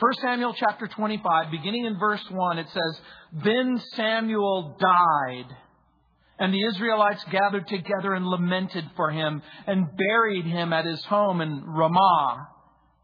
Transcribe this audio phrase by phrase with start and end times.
[0.00, 3.00] 1 Samuel chapter 25, beginning in verse 1, it says,
[3.44, 5.54] Then Samuel died,
[6.38, 11.42] and the Israelites gathered together and lamented for him, and buried him at his home
[11.42, 12.48] in Ramah.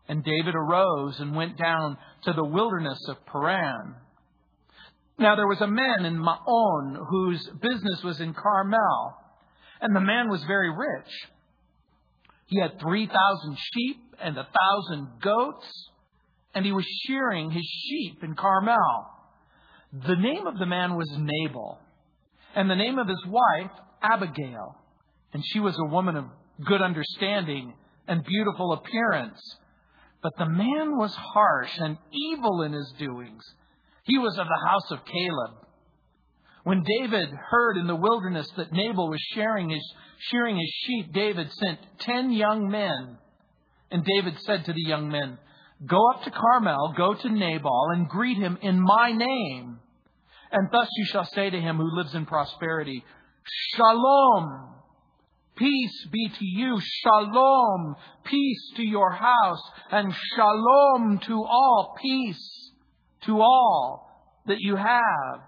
[0.09, 3.97] And David arose and went down to the wilderness of Paran.
[5.19, 9.17] Now there was a man in Maon whose business was in Carmel,
[9.83, 11.13] and the man was very rich.
[12.47, 15.91] He had 3,000 sheep and a thousand goats,
[16.57, 19.11] and he was shearing his sheep in Carmel.
[19.93, 21.79] The name of the man was Nabal,
[22.55, 23.71] and the name of his wife,
[24.03, 24.75] Abigail.
[25.35, 26.25] And she was a woman of
[26.65, 27.75] good understanding
[28.09, 29.39] and beautiful appearance.
[30.23, 33.45] But the man was harsh and evil in his doings.
[34.05, 35.67] He was of the house of Caleb.
[36.65, 39.95] When David heard in the wilderness that Nabal was sharing his,
[40.31, 43.19] shearing his sheep, David sent ten young men.
[43.91, 45.37] And David said to the young men,
[45.85, 49.79] Go up to Carmel, go to Nabal, and greet him in my name.
[50.51, 53.05] And thus you shall say to him who lives in prosperity,
[53.75, 54.75] Shalom,
[55.57, 62.71] peace be to you, Shalom, peace to your house, and Shalom to all, peace
[63.27, 64.09] to all
[64.47, 65.41] that you have.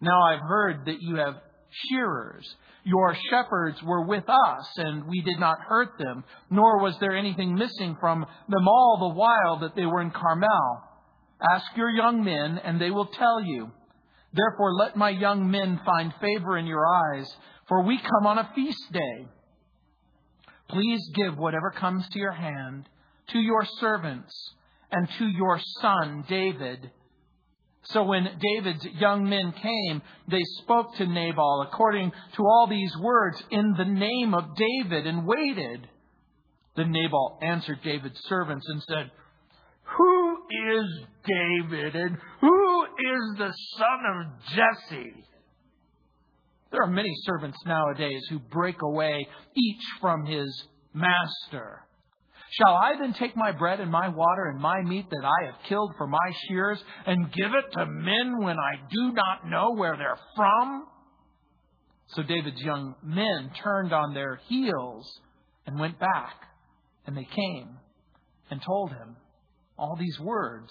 [0.00, 1.34] Now I've heard that you have
[1.70, 2.48] shearers.
[2.88, 7.54] Your shepherds were with us, and we did not hurt them, nor was there anything
[7.54, 10.82] missing from them all the while that they were in Carmel.
[11.52, 13.70] Ask your young men, and they will tell you.
[14.32, 17.30] Therefore, let my young men find favor in your eyes,
[17.68, 19.28] for we come on a feast day.
[20.70, 22.88] Please give whatever comes to your hand
[23.32, 24.32] to your servants
[24.90, 26.90] and to your son David
[27.84, 33.42] so when David's young men came, they spoke to Nabal according to all these words
[33.50, 35.88] in the name of David and waited.
[36.76, 39.10] Then Nabal answered David's servants and said,
[39.96, 40.36] Who
[40.76, 40.84] is
[41.24, 45.24] David and who is the son of Jesse?
[46.70, 49.26] There are many servants nowadays who break away
[49.56, 51.87] each from his master.
[52.50, 55.62] Shall I then take my bread and my water and my meat that I have
[55.68, 59.96] killed for my shears and give it to men when I do not know where
[59.96, 60.86] they're from?
[62.14, 65.20] So David's young men turned on their heels
[65.66, 66.34] and went back.
[67.06, 67.76] And they came
[68.50, 69.16] and told him
[69.78, 70.70] all these words.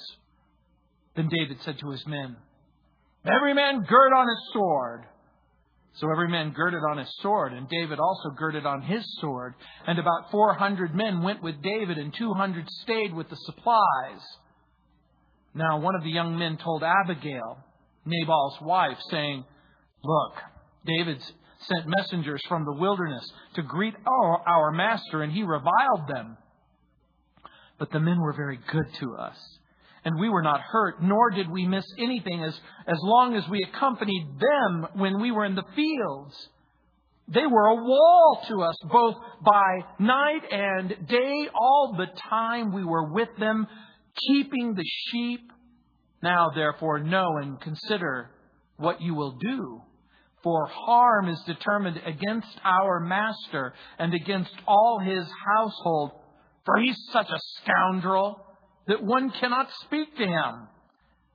[1.16, 2.38] Then David said to his men,
[3.26, 5.06] Every man gird on his sword.
[6.00, 9.56] So every man girded on his sword, and David also girded on his sword.
[9.88, 14.22] And about 400 men went with David, and 200 stayed with the supplies.
[15.56, 17.57] Now one of the young men told Abigail,
[18.06, 19.44] Nabal's wife, saying,
[20.03, 20.34] Look,
[20.86, 26.38] David's sent messengers from the wilderness to greet our, our master, and he reviled them.
[27.80, 29.56] But the men were very good to us
[30.06, 32.53] and we were not hurt, nor did we miss anything as,
[32.88, 36.50] as long as we accompanied them when we were in the fields.
[37.28, 42.86] They were a wall to us, both by night and day, all the time we
[42.86, 43.68] were with them,
[44.30, 45.52] keeping the sheep.
[46.24, 48.31] Now, therefore, know and consider
[48.78, 49.81] what you will do.
[50.41, 55.25] For harm is determined against our master and against all his
[55.56, 56.12] household,
[56.63, 58.40] for he's such a scoundrel
[58.88, 60.68] that one cannot speak to him.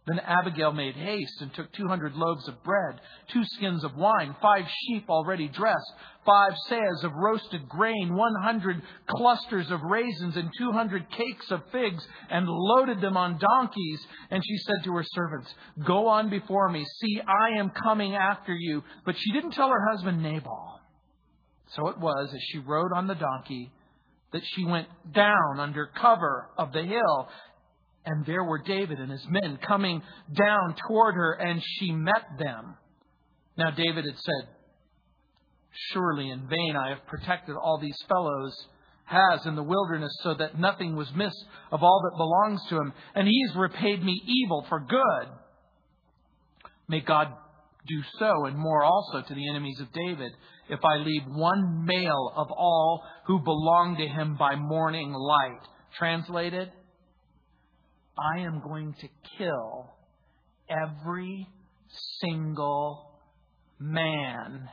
[0.04, 3.00] Then Abigail made haste and took 200 loaves of bread,
[3.32, 5.92] two skins of wine, five sheep already dressed,
[6.26, 12.48] five seahs of roasted grain, 100 clusters of raisins, and 200 cakes of figs, and
[12.48, 14.00] loaded them on donkeys.
[14.32, 15.54] And she said to her servants,
[15.86, 16.84] Go on before me.
[17.00, 18.82] See, I am coming after you.
[19.06, 20.80] But she didn't tell her husband Nabal.
[21.76, 23.70] So it was as she rode on the donkey
[24.32, 27.28] that she went down under cover of the hill.
[28.04, 32.74] And there were David and his men coming down toward her, and she met them.
[33.56, 34.48] Now David had said,
[35.92, 38.54] Surely in vain I have protected all these fellows
[39.04, 42.92] has in the wilderness so that nothing was missed of all that belongs to him,
[43.14, 45.28] and he's repaid me evil for good.
[46.88, 47.28] May God
[47.86, 50.32] do so and more also to the enemies of David
[50.72, 55.60] if I leave one male of all who belong to him by morning light.
[55.98, 56.70] Translated,
[58.18, 59.92] I am going to kill
[60.70, 61.46] every
[62.20, 63.20] single
[63.78, 64.70] man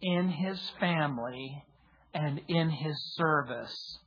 [0.00, 1.64] in his family
[2.14, 3.98] and in his service.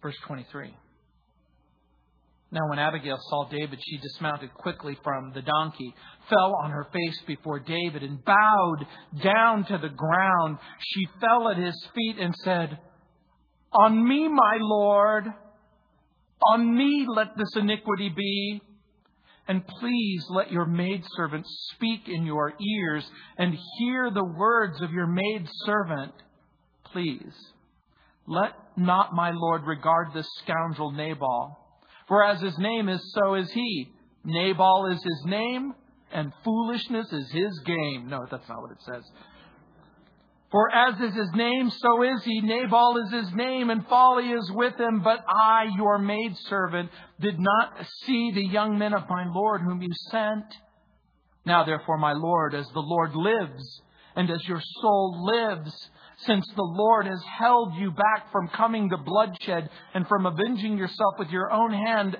[0.00, 0.76] Verse 23.
[2.54, 5.92] Now, when Abigail saw David, she dismounted quickly from the donkey,
[6.30, 8.86] fell on her face before David, and bowed
[9.24, 10.58] down to the ground.
[10.78, 12.78] She fell at his feet and said,
[13.72, 15.24] On me, my Lord,
[16.52, 18.62] on me let this iniquity be.
[19.48, 23.04] And please let your maidservant speak in your ears
[23.36, 26.14] and hear the words of your maidservant.
[26.92, 27.34] Please,
[28.28, 31.63] let not my Lord regard this scoundrel Nabal.
[32.08, 33.88] For as his name is, so is he.
[34.24, 35.74] Nabal is his name,
[36.12, 38.08] and foolishness is his game.
[38.08, 39.04] No, that's not what it says.
[40.50, 42.40] For as is his name, so is he.
[42.40, 45.00] Nabal is his name, and folly is with him.
[45.02, 46.90] But I, your maidservant,
[47.20, 47.72] did not
[48.04, 50.44] see the young men of my Lord whom you sent.
[51.44, 53.82] Now therefore, my Lord, as the Lord lives,
[54.14, 55.90] and as your soul lives,
[56.26, 61.14] since the Lord has held you back from coming to bloodshed and from avenging yourself
[61.18, 62.16] with your own hand,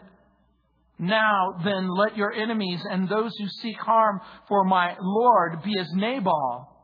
[0.98, 5.88] now then let your enemies and those who seek harm for my Lord be as
[5.92, 6.74] Nabal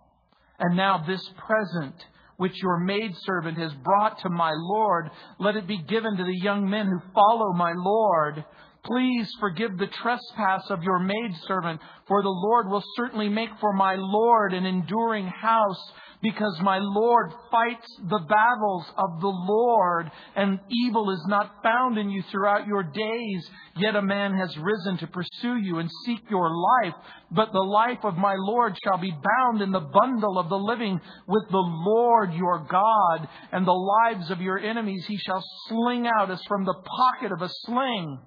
[0.60, 1.94] and now this present
[2.36, 6.68] which your maidservant has brought to my Lord, let it be given to the young
[6.70, 8.44] men who follow my Lord.
[8.84, 13.94] Please forgive the trespass of your maidservant, for the Lord will certainly make for my
[13.96, 15.92] Lord an enduring house
[16.22, 22.10] because my Lord fights the battles of the Lord, and evil is not found in
[22.10, 23.50] you throughout your days.
[23.76, 26.94] Yet a man has risen to pursue you and seek your life,
[27.30, 31.00] but the life of my Lord shall be bound in the bundle of the living
[31.26, 36.30] with the Lord your God, and the lives of your enemies he shall sling out
[36.30, 38.18] as from the pocket of a sling.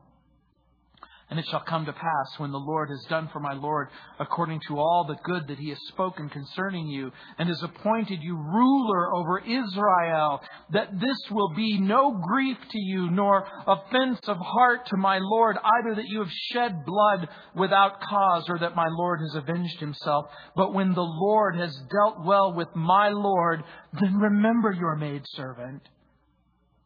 [1.30, 3.88] And it shall come to pass when the Lord has done for my Lord
[4.20, 8.36] according to all the good that he has spoken concerning you and has appointed you
[8.36, 10.42] ruler over Israel,
[10.72, 15.58] that this will be no grief to you nor offense of heart to my Lord,
[15.80, 20.28] either that you have shed blood without cause or that my Lord has avenged himself.
[20.56, 25.88] But when the Lord has dealt well with my Lord, then remember your maidservant.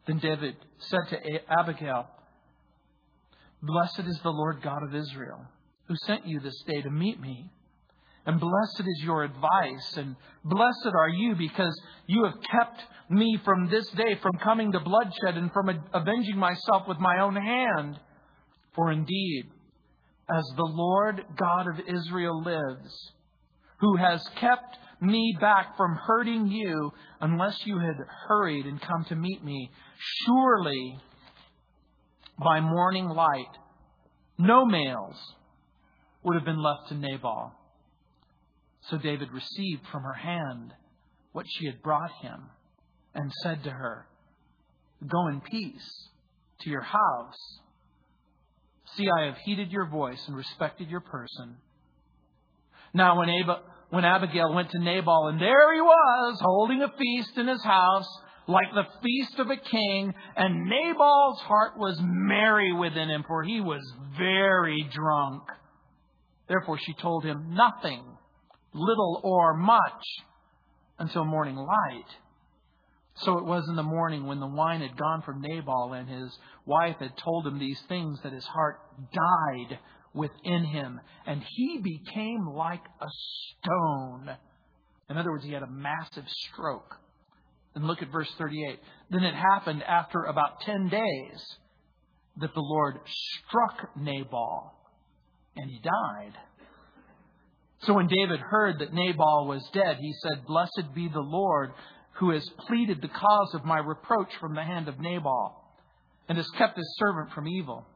[0.06, 1.18] Then David said to
[1.50, 2.06] Abigail,
[3.62, 5.44] Blessed is the Lord God of Israel,
[5.86, 7.50] who sent you this day to meet me.
[8.24, 10.14] And blessed is your advice, and
[10.44, 11.74] blessed are you because
[12.06, 16.86] you have kept me from this day from coming to bloodshed and from avenging myself
[16.86, 17.98] with my own hand.
[18.74, 19.44] For indeed,
[20.30, 23.12] as the Lord God of Israel lives,
[23.80, 27.96] who has kept me back from hurting you unless you had
[28.28, 29.70] hurried and come to meet me,
[30.26, 30.98] surely
[32.38, 33.56] by morning light,
[34.38, 35.16] no males
[36.22, 37.52] would have been left to Nabal.
[38.82, 40.72] So David received from her hand
[41.32, 42.50] what she had brought him
[43.14, 44.06] and said to her,
[45.06, 46.08] Go in peace
[46.60, 47.60] to your house.
[48.96, 51.56] See, I have heeded your voice and respected your person.
[52.94, 57.36] Now, when, Ab- when Abigail went to Nabal, and there he was, holding a feast
[57.36, 58.08] in his house,
[58.48, 63.60] like the feast of a king, and Nabal's heart was merry within him, for he
[63.60, 63.82] was
[64.18, 65.42] very drunk.
[66.48, 68.02] Therefore she told him nothing,
[68.72, 70.02] little or much,
[70.98, 72.08] until morning light.
[73.16, 76.36] So it was in the morning when the wine had gone from Nabal and his
[76.64, 78.80] wife had told him these things that his heart
[79.12, 79.78] died
[80.14, 83.08] within him, and he became like a
[83.60, 84.36] stone.
[85.10, 86.94] In other words, he had a massive stroke.
[87.78, 88.80] And look at verse 38.
[89.10, 91.56] Then it happened after about 10 days
[92.38, 94.72] that the Lord struck Nabal
[95.54, 96.32] and he died.
[97.82, 101.70] So when David heard that Nabal was dead, he said, Blessed be the Lord
[102.14, 105.62] who has pleaded the cause of my reproach from the hand of Nabal
[106.28, 107.86] and has kept his servant from evil.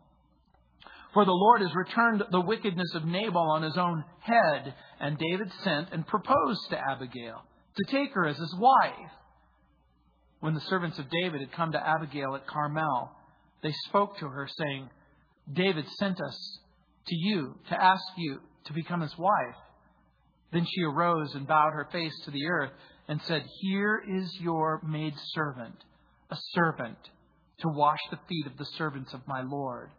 [1.13, 4.75] For the Lord has returned the wickedness of Nabal on his own head.
[5.01, 7.43] And David sent and proposed to Abigail
[7.79, 9.11] to take her as his wife.
[10.43, 13.13] When the servants of David had come to Abigail at Carmel,
[13.63, 14.91] they spoke to her, saying,
[15.53, 16.59] David sent us
[17.07, 19.55] to you to ask you to become his wife.
[20.53, 22.73] Then she arose and bowed her face to the earth
[23.07, 25.77] and said, Here is your maidservant,
[26.33, 26.99] a servant,
[27.61, 29.91] to wash the feet of the servants of my Lord.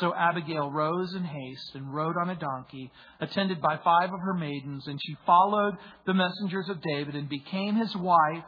[0.00, 4.34] So Abigail rose in haste and rode on a donkey, attended by five of her
[4.34, 8.42] maidens, and she followed the messengers of David and became his wife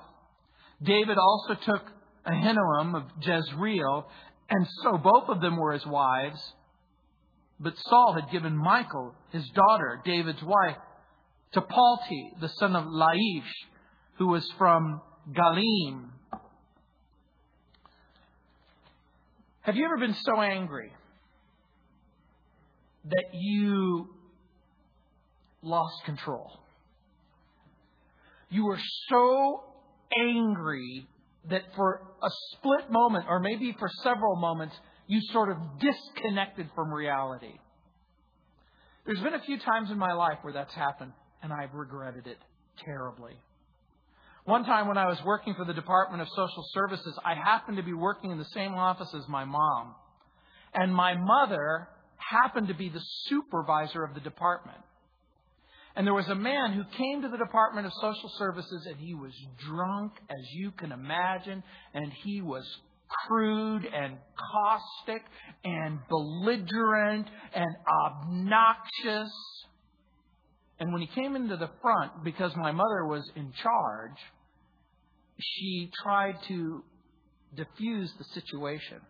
[0.82, 1.82] David also took
[2.26, 4.06] Ahinoam of Jezreel,
[4.50, 6.40] and so both of them were his wives.
[7.58, 10.76] But Saul had given Michal, his daughter, David's wife,
[11.52, 13.50] to Palti, the son of Laish,
[14.18, 15.00] who was from
[15.32, 16.10] Galim.
[19.62, 20.92] Have you ever been so angry
[23.06, 24.08] that you
[25.62, 26.60] lost control?
[28.50, 28.78] You were
[29.08, 29.64] so
[30.20, 31.06] angry
[31.50, 34.74] that for a split moment, or maybe for several moments,
[35.06, 37.54] you sort of disconnected from reality.
[39.04, 42.38] There's been a few times in my life where that's happened, and I've regretted it
[42.84, 43.34] terribly.
[44.44, 47.82] One time when I was working for the Department of Social Services, I happened to
[47.82, 49.94] be working in the same office as my mom.
[50.74, 54.78] And my mother happened to be the supervisor of the department.
[55.96, 59.14] And there was a man who came to the Department of Social Services and he
[59.14, 59.32] was
[59.66, 61.62] drunk, as you can imagine,
[61.94, 62.64] and he was
[63.08, 64.18] crude and
[64.52, 65.22] caustic
[65.64, 69.32] and belligerent and obnoxious.
[70.78, 74.18] And when he came into the front, because my mother was in charge,
[75.40, 76.84] she tried to
[77.54, 79.00] diffuse the situation.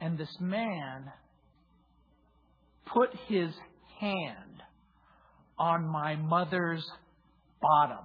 [0.00, 1.04] And this man
[2.92, 3.50] put his
[4.00, 4.62] hand
[5.58, 6.84] on my mother's
[7.60, 8.04] bottom.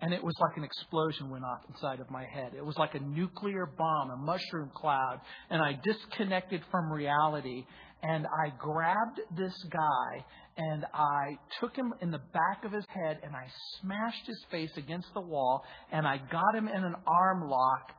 [0.00, 2.52] And it was like an explosion went off inside of my head.
[2.54, 5.20] It was like a nuclear bomb, a mushroom cloud.
[5.48, 7.64] And I disconnected from reality.
[8.02, 10.24] And I grabbed this guy
[10.58, 13.46] and I took him in the back of his head and I
[13.80, 17.92] smashed his face against the wall and I got him in an arm lock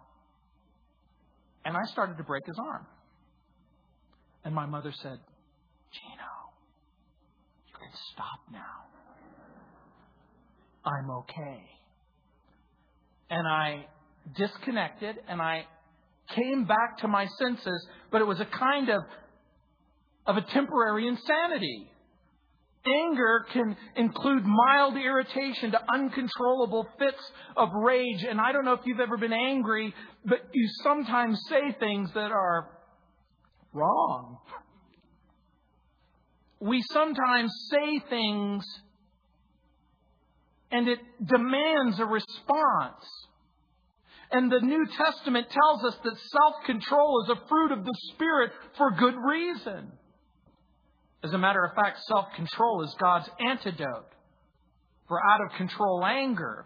[1.66, 2.86] and I started to break his arm.
[4.46, 5.20] And my mother said,
[8.14, 8.88] stop now.
[10.86, 11.64] I'm okay.
[13.30, 13.86] And I
[14.36, 15.66] disconnected and I
[16.36, 19.02] came back to my senses, but it was a kind of,
[20.26, 21.90] of a temporary insanity.
[22.86, 28.24] Anger can include mild irritation to uncontrollable fits of rage.
[28.24, 29.94] And I don't know if you've ever been angry,
[30.26, 32.70] but you sometimes say things that are
[33.74, 34.38] wrong
[36.60, 38.66] we sometimes say things
[40.72, 43.06] and it demands a response.
[44.32, 48.52] And the New Testament tells us that self control is a fruit of the Spirit
[48.78, 49.92] for good reason.
[51.24, 54.12] As a matter of fact, self control is God's antidote
[55.08, 56.66] for out of control anger.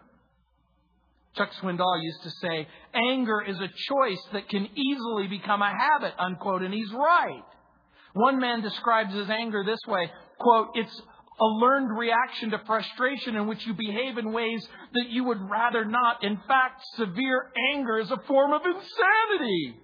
[1.36, 6.12] Chuck Swindoll used to say, anger is a choice that can easily become a habit,
[6.18, 7.44] unquote, and he's right.
[8.14, 11.02] One man describes his anger this way, quote, it's
[11.40, 15.84] a learned reaction to frustration in which you behave in ways that you would rather
[15.84, 16.22] not.
[16.22, 19.76] In fact, severe anger is a form of insanity.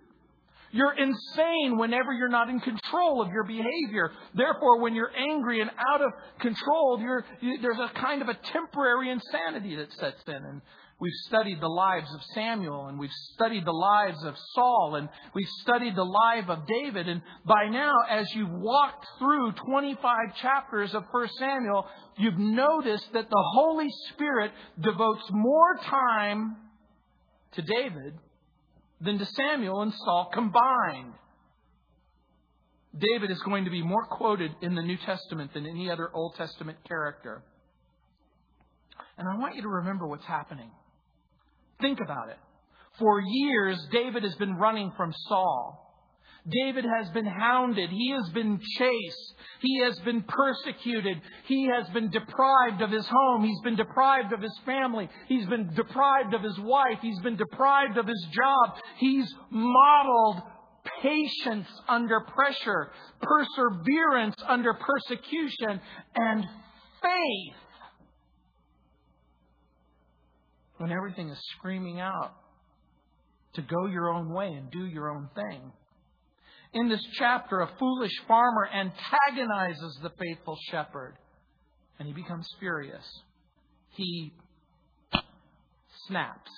[0.71, 4.13] You're insane whenever you're not in control of your behavior.
[4.35, 7.01] Therefore, when you're angry and out of control,
[7.41, 10.35] you, there's a kind of a temporary insanity that sets in.
[10.35, 10.61] And
[11.01, 15.49] We've studied the lives of Samuel and we've studied the lives of Saul and we've
[15.61, 17.09] studied the life of David.
[17.09, 21.87] And by now, as you've walked through 25 chapters of 1 Samuel,
[22.17, 24.51] you've noticed that the Holy Spirit
[24.81, 26.57] devotes more time
[27.53, 28.15] to David
[29.01, 31.13] than to Samuel and Saul combined.
[32.97, 36.35] David is going to be more quoted in the New Testament than any other Old
[36.35, 37.45] Testament character.
[39.17, 40.73] And I want you to remember what's happening.
[41.81, 42.39] Think about it.
[42.99, 45.85] For years, David has been running from Saul.
[46.49, 47.91] David has been hounded.
[47.91, 49.35] He has been chased.
[49.61, 51.21] He has been persecuted.
[51.47, 53.45] He has been deprived of his home.
[53.45, 55.09] He's been deprived of his family.
[55.27, 56.99] He's been deprived of his wife.
[57.03, 58.77] He's been deprived of his job.
[58.97, 60.43] He's modeled
[61.03, 65.81] patience under pressure, perseverance under persecution,
[66.15, 66.47] and
[67.03, 67.57] faith
[70.79, 72.33] when everything is screaming out
[73.55, 75.73] to go your own way and do your own thing.
[76.73, 81.17] In this chapter, a foolish farmer antagonizes the faithful shepherd
[81.99, 83.05] and he becomes furious.
[83.91, 84.33] He
[86.07, 86.51] snaps.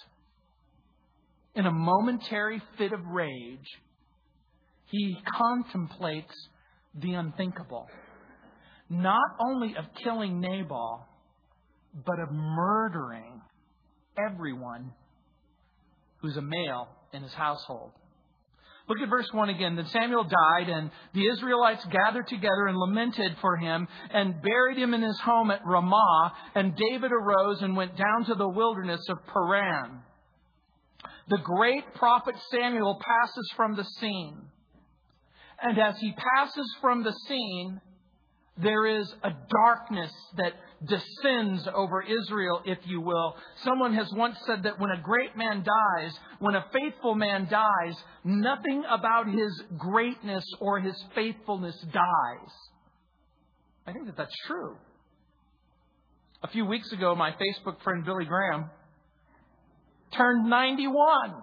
[1.55, 3.67] In a momentary fit of rage,
[4.87, 6.35] he contemplates
[6.95, 7.89] the unthinkable.
[8.89, 11.07] Not only of killing Nabal,
[12.05, 13.41] but of murdering
[14.29, 14.93] everyone
[16.19, 17.93] who's a male in his household.
[18.89, 19.77] Look at verse 1 again.
[19.77, 24.95] Then Samuel died, and the Israelites gathered together and lamented for him and buried him
[24.95, 26.33] in his home at Ramah.
[26.57, 30.01] And David arose and went down to the wilderness of Paran.
[31.29, 34.39] The great prophet Samuel passes from the scene.
[35.63, 37.81] And as he passes from the scene,
[38.63, 40.53] there is a darkness that
[40.87, 43.35] descends over Israel, if you will.
[43.65, 47.97] Someone has once said that when a great man dies, when a faithful man dies,
[48.25, 52.53] nothing about his greatness or his faithfulness dies.
[53.87, 54.77] I think that that's true.
[56.43, 58.71] A few weeks ago, my Facebook friend Billy Graham
[60.17, 61.43] turned 91.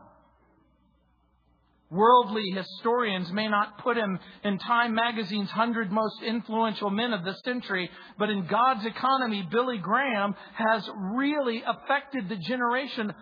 [1.89, 7.33] Worldly historians may not put him in Time magazine's 100 most influential men of the
[7.45, 7.89] century,
[8.19, 13.13] but in God's economy, Billy Graham has really affected the generation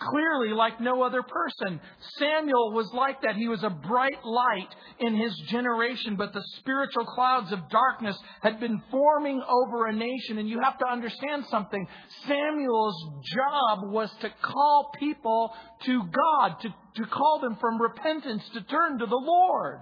[0.00, 1.80] clearly like no other person.
[2.18, 3.36] Samuel was like that.
[3.36, 8.58] He was a bright light in his generation, but the spiritual clouds of darkness had
[8.60, 10.38] been forming over a nation.
[10.38, 11.86] And you have to understand something.
[12.26, 15.52] Samuel's job was to call people
[15.84, 19.80] to God, to, to call them from repentance, to turn to the Lord.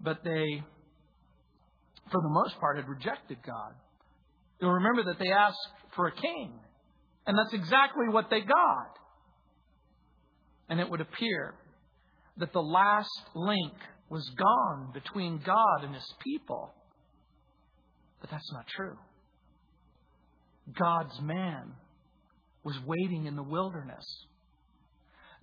[0.00, 0.62] But they,
[2.10, 3.74] for the most part, had rejected God.
[4.60, 5.56] You'll remember that they asked
[5.96, 6.52] for a king.
[7.30, 8.98] And that's exactly what they got.
[10.68, 11.54] And it would appear
[12.38, 13.72] that the last link
[14.08, 16.74] was gone between God and his people.
[18.20, 18.96] But that's not true.
[20.76, 21.74] God's man
[22.64, 24.26] was waiting in the wilderness.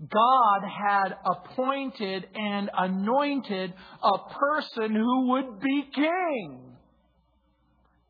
[0.02, 6.76] God had appointed and anointed a person who would be king.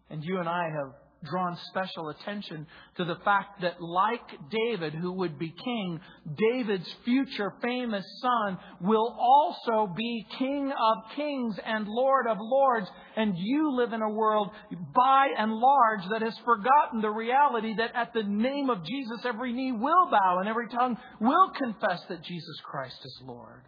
[0.10, 5.13] And you and I have drawn special attention to the fact that, like David, who
[5.13, 6.00] would be king,
[6.38, 12.88] David's future famous son will also be King of kings and Lord of lords.
[13.15, 14.50] And you live in a world,
[14.93, 19.53] by and large, that has forgotten the reality that at the name of Jesus, every
[19.53, 23.63] knee will bow and every tongue will confess that Jesus Christ is Lord.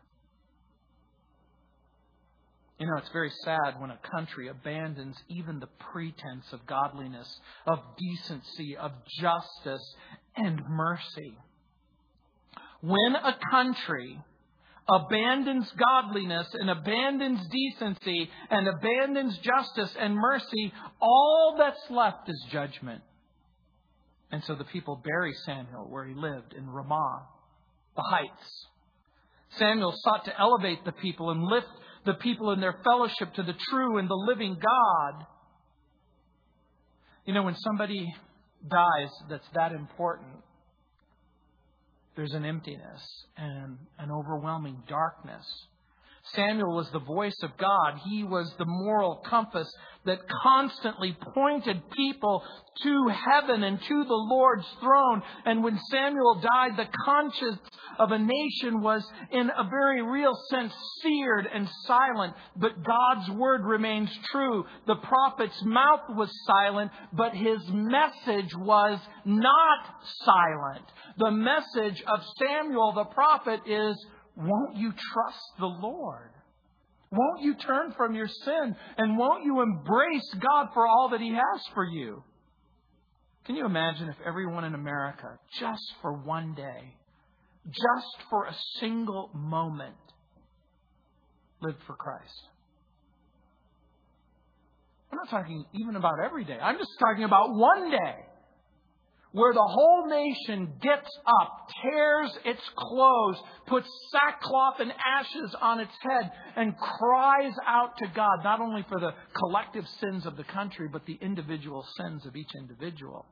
[2.79, 7.27] You know, it's very sad when a country abandons even the pretense of godliness,
[7.67, 9.95] of decency, of justice,
[10.37, 11.37] and mercy.
[12.79, 14.17] When a country
[14.87, 23.01] abandons godliness and abandons decency and abandons justice and mercy, all that's left is judgment.
[24.31, 27.27] And so the people bury Samuel where he lived in Ramah,
[27.97, 28.67] the heights.
[29.57, 31.67] Samuel sought to elevate the people and lift
[32.05, 35.25] the people in their fellowship to the true and the living God.
[37.25, 38.13] You know, when somebody
[38.67, 40.31] dies that's that important,
[42.15, 43.01] there's an emptiness
[43.37, 45.45] and an overwhelming darkness.
[46.35, 47.99] Samuel was the voice of God.
[48.09, 49.71] He was the moral compass
[50.05, 52.43] that constantly pointed people
[52.83, 55.21] to heaven and to the Lord's throne.
[55.45, 57.59] And when Samuel died, the conscience
[57.97, 62.33] of a nation was, in a very real sense, seared and silent.
[62.55, 64.63] But God's word remains true.
[64.87, 69.79] The prophet's mouth was silent, but his message was not
[70.23, 70.85] silent.
[71.17, 73.97] The message of Samuel the prophet is
[74.39, 76.31] won't you trust the Lord?
[77.11, 78.75] Won't you turn from your sin?
[78.97, 82.23] And won't you embrace God for all that He has for you?
[83.45, 86.95] Can you imagine if everyone in America, just for one day,
[87.65, 89.95] just for a single moment,
[91.61, 92.43] lived for Christ?
[95.11, 96.59] I'm not talking even about every day.
[96.61, 98.28] I'm just talking about one day
[99.31, 103.37] where the whole nation gets up, tears its clothes,
[103.67, 108.99] puts sackcloth and ashes on its head, and cries out to God, not only for
[108.99, 113.25] the collective sins of the country, but the individual sins of each individual.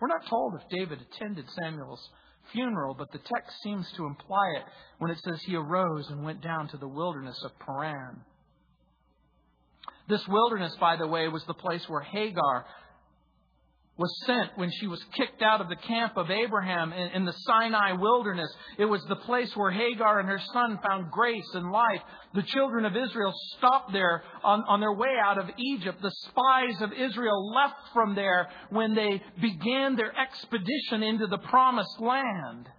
[0.00, 2.08] We're not told if David attended Samuel's
[2.52, 4.64] funeral, but the text seems to imply it
[4.98, 8.22] when it says he arose and went down to the wilderness of Paran.
[10.08, 12.64] This wilderness, by the way, was the place where Hagar
[14.00, 17.34] was sent when she was kicked out of the camp of Abraham in, in, the
[17.44, 18.50] Sinai wilderness.
[18.78, 22.00] It was the place where Hagar and her son found grace and life.
[22.32, 26.00] The children of Israel stopped there on, on their way out of Egypt.
[26.00, 32.00] The spies of Israel left from there when they began their expedition into the promised
[32.00, 32.70] land.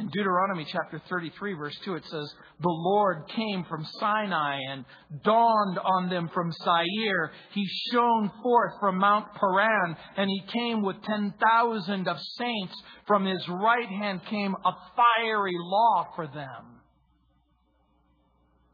[0.00, 4.86] In Deuteronomy chapter 33, verse 2, it says, The Lord came from Sinai and
[5.22, 7.30] dawned on them from Seir.
[7.52, 12.82] He shone forth from Mount Paran, and he came with 10,000 of saints.
[13.06, 16.80] From his right hand came a fiery law for them.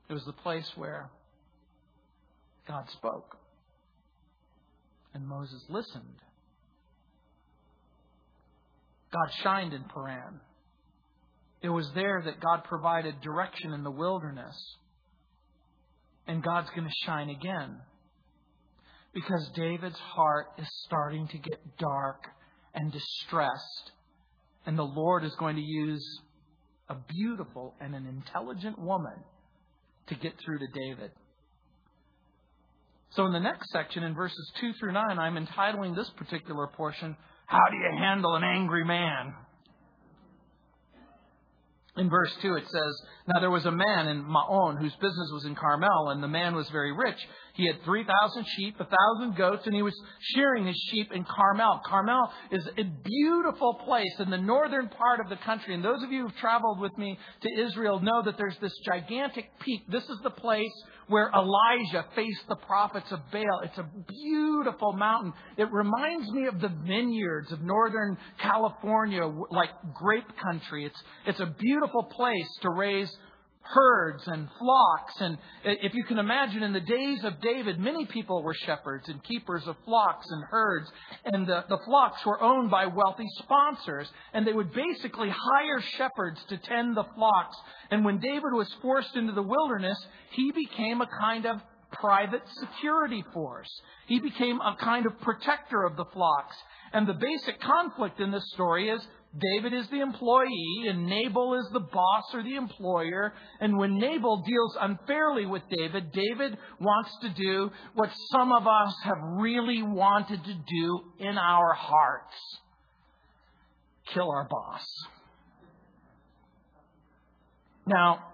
[0.08, 1.10] It was the place where
[2.68, 3.36] God spoke,
[5.12, 6.20] and Moses listened.
[9.12, 10.40] God shined in Paran.
[11.66, 14.54] It was there that God provided direction in the wilderness.
[16.28, 17.80] And God's going to shine again.
[19.12, 22.22] Because David's heart is starting to get dark
[22.72, 23.90] and distressed.
[24.64, 26.20] And the Lord is going to use
[26.88, 29.24] a beautiful and an intelligent woman
[30.06, 31.10] to get through to David.
[33.10, 37.16] So, in the next section, in verses 2 through 9, I'm entitling this particular portion
[37.46, 39.34] How do you handle an angry man?
[41.96, 45.46] In verse 2, it says, Now there was a man in Maon whose business was
[45.46, 47.16] in Carmel, and the man was very rich.
[47.54, 51.80] He had 3,000 sheep, 1,000 goats, and he was shearing his sheep in Carmel.
[51.86, 55.72] Carmel is a beautiful place in the northern part of the country.
[55.74, 59.46] And those of you who've traveled with me to Israel know that there's this gigantic
[59.60, 59.80] peak.
[59.88, 60.74] This is the place
[61.08, 63.60] where Elijah faced the prophets of Baal.
[63.64, 65.32] It's a beautiful mountain.
[65.56, 70.86] It reminds me of the vineyards of northern California, like grape country.
[70.86, 73.10] It's, it's a beautiful place to raise
[73.68, 75.14] herds and flocks.
[75.20, 79.22] And if you can imagine, in the days of David, many people were shepherds and
[79.24, 80.90] keepers of flocks and herds.
[81.24, 84.08] And the, the flocks were owned by wealthy sponsors.
[84.32, 87.56] And they would basically hire shepherds to tend the flocks.
[87.90, 89.98] And when David was forced into the wilderness,
[90.30, 91.60] he became a kind of
[91.92, 93.70] private security force.
[94.06, 96.56] He became a kind of protector of the flocks.
[96.92, 99.06] And the basic conflict in this story is
[99.38, 103.34] David is the employee and Nabal is the boss or the employer.
[103.60, 108.94] And when Nabal deals unfairly with David, David wants to do what some of us
[109.04, 112.34] have really wanted to do in our hearts
[114.14, 114.84] kill our boss.
[117.86, 118.24] Now,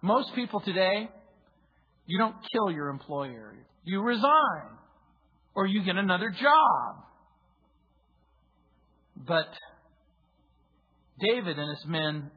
[0.00, 1.08] most people today,
[2.06, 3.54] you don't kill your employer.
[3.84, 4.78] You resign
[5.54, 7.04] or you get another job.
[9.16, 9.48] But
[11.22, 12.30] David and his men,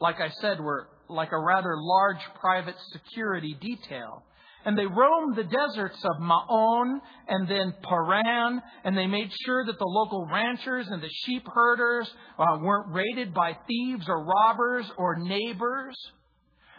[0.00, 4.22] like I said, were like a rather large private security detail.
[4.64, 9.78] And they roamed the deserts of Maon and then Paran, and they made sure that
[9.78, 15.18] the local ranchers and the sheep herders uh, weren't raided by thieves or robbers or
[15.20, 15.94] neighbors.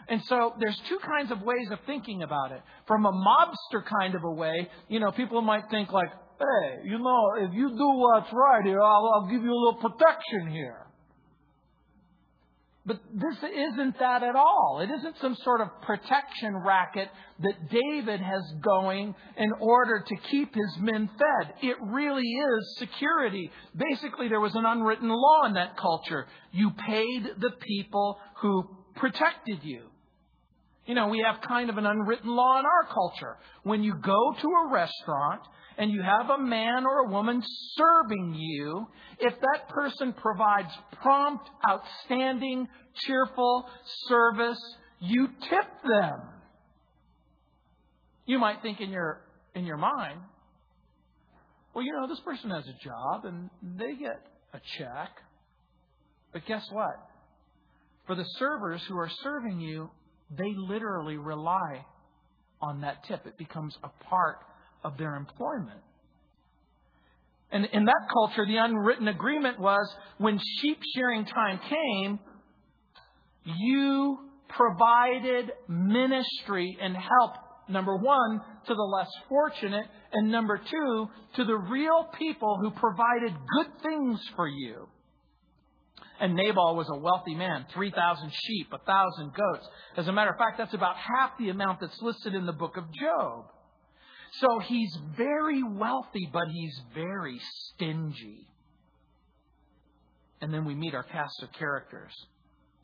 [0.08, 2.60] And so there's two kinds of ways of thinking about it.
[2.86, 6.98] From a mobster kind of a way, you know, people might think like, hey, you
[6.98, 10.87] know, if you do what's right here, I'll, I'll give you a little protection here.
[12.88, 14.80] But this isn't that at all.
[14.82, 20.54] It isn't some sort of protection racket that David has going in order to keep
[20.54, 21.52] his men fed.
[21.62, 23.50] It really is security.
[23.76, 26.26] Basically, there was an unwritten law in that culture.
[26.50, 28.64] You paid the people who
[28.96, 29.82] protected you.
[30.86, 33.36] You know, we have kind of an unwritten law in our culture.
[33.64, 35.42] When you go to a restaurant
[35.78, 37.40] and you have a man or a woman
[37.76, 38.86] serving you,
[39.20, 42.66] if that person provides prompt, outstanding,
[43.06, 43.64] cheerful
[44.08, 44.60] service,
[45.00, 46.20] you tip them.
[48.26, 49.22] You might think in your
[49.54, 50.20] in your mind,
[51.74, 54.20] well, you know, this person has a job and they get
[54.52, 55.10] a check.
[56.32, 56.96] But guess what?
[58.06, 59.90] For the servers who are serving you,
[60.36, 61.84] they literally rely
[62.60, 63.26] on that tip.
[63.26, 64.38] It becomes a part
[64.84, 65.80] of their employment.
[67.50, 69.88] And in that culture, the unwritten agreement was
[70.18, 72.18] when sheep shearing time came,
[73.44, 77.32] you provided ministry and help,
[77.68, 83.32] number one, to the less fortunate, and number two, to the real people who provided
[83.56, 84.86] good things for you.
[86.20, 89.68] And Nabal was a wealthy man 3,000 sheep, 1,000 goats.
[89.96, 92.76] As a matter of fact, that's about half the amount that's listed in the book
[92.76, 93.46] of Job.
[94.40, 98.46] So he's very wealthy, but he's very stingy.
[100.40, 102.12] And then we meet our cast of characters.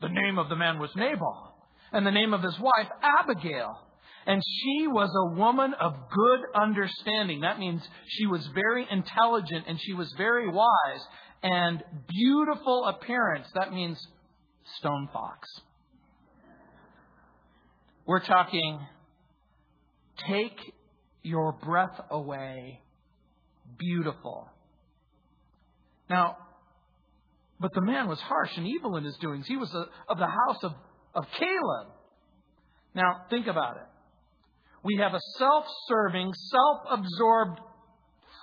[0.01, 1.55] The name of the man was Nabal,
[1.93, 3.79] and the name of his wife, Abigail.
[4.27, 7.41] And she was a woman of good understanding.
[7.41, 11.01] That means she was very intelligent and she was very wise.
[11.43, 13.45] And beautiful appearance.
[13.53, 13.99] That means
[14.79, 15.47] stone fox.
[18.07, 18.79] We're talking
[20.27, 20.73] take
[21.25, 22.79] your breath away,
[23.77, 24.47] beautiful.
[26.09, 26.37] Now,
[27.59, 29.45] but the man was harsh and evil in his doings.
[29.47, 30.73] He was a, of the house of,
[31.15, 31.87] of Caleb.
[32.93, 33.87] Now, think about it.
[34.83, 37.59] We have a self serving, self absorbed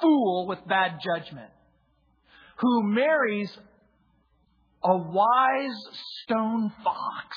[0.00, 1.50] fool with bad judgment
[2.56, 3.50] who marries
[4.82, 5.78] a wise
[6.24, 7.36] stone fox.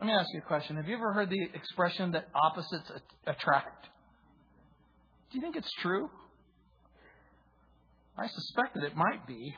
[0.00, 0.76] Let me ask you a question.
[0.76, 2.90] Have you ever heard the expression that opposites
[3.26, 3.86] attract?
[5.30, 6.08] Do you think it's true?
[8.18, 9.54] I suspect that it might be.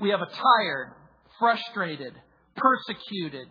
[0.00, 0.94] We have a tired,
[1.38, 2.14] frustrated,
[2.56, 3.48] persecuted,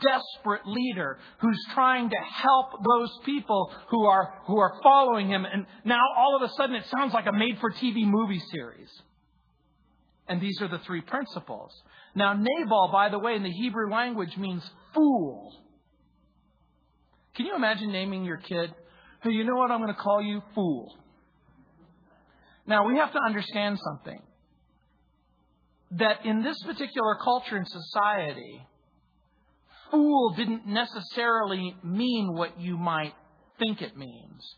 [0.00, 5.44] desperate leader who's trying to help those people who are, who are following him.
[5.44, 8.88] And now all of a sudden it sounds like a made for TV movie series.
[10.26, 11.70] And these are the three principles.
[12.18, 15.54] Now, Nabal, by the way, in the Hebrew language means fool.
[17.36, 18.74] Can you imagine naming your kid,
[19.22, 19.70] hey, you know what?
[19.70, 20.96] I'm going to call you fool.
[22.66, 24.20] Now, we have to understand something
[25.92, 28.66] that in this particular culture and society,
[29.92, 33.14] fool didn't necessarily mean what you might
[33.60, 34.56] think it means.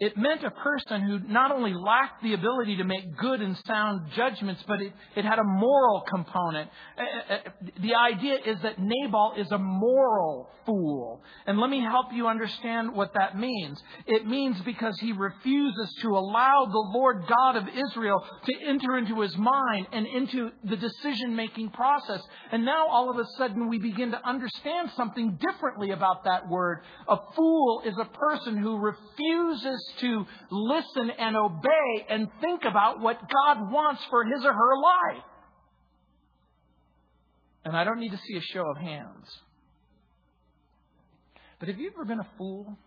[0.00, 4.12] It meant a person who not only lacked the ability to make good and sound
[4.14, 6.70] judgments, but it, it had a moral component.
[6.96, 7.38] Uh, uh,
[7.82, 11.22] the idea is that Nabal is a moral fool.
[11.46, 13.82] And let me help you understand what that means.
[14.06, 19.20] It means because he refuses to allow the Lord God of Israel to enter into
[19.20, 22.20] his mind and into the decision making process.
[22.52, 26.82] And now all of a sudden we begin to understand something differently about that word.
[27.08, 33.20] A fool is a person who refuses to listen and obey and think about what
[33.20, 35.24] God wants for his or her life.
[37.64, 39.26] And I don't need to see a show of hands.
[41.58, 42.78] But have you ever been a fool?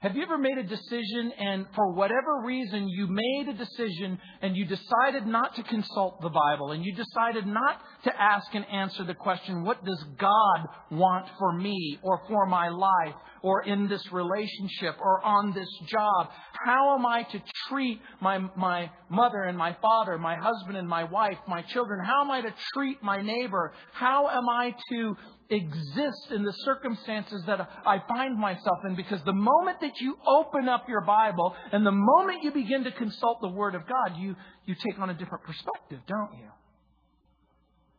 [0.00, 4.54] Have you ever made a decision and for whatever reason you made a decision and
[4.54, 9.04] you decided not to consult the Bible and you decided not to ask and answer
[9.04, 14.02] the question, what does God want for me or for my life or in this
[14.12, 16.28] relationship or on this job?
[16.66, 21.04] How am I to treat my, my mother and my father, my husband and my
[21.04, 22.04] wife, my children?
[22.04, 23.72] How am I to treat my neighbor?
[23.92, 25.16] How am I to
[25.48, 30.68] exist in the circumstances that I find myself in because the moment that you open
[30.68, 34.34] up your Bible and the moment you begin to consult the Word of God, you,
[34.64, 36.48] you take on a different perspective, don't you?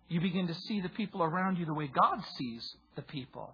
[0.09, 3.53] You begin to see the people around you the way God sees the people.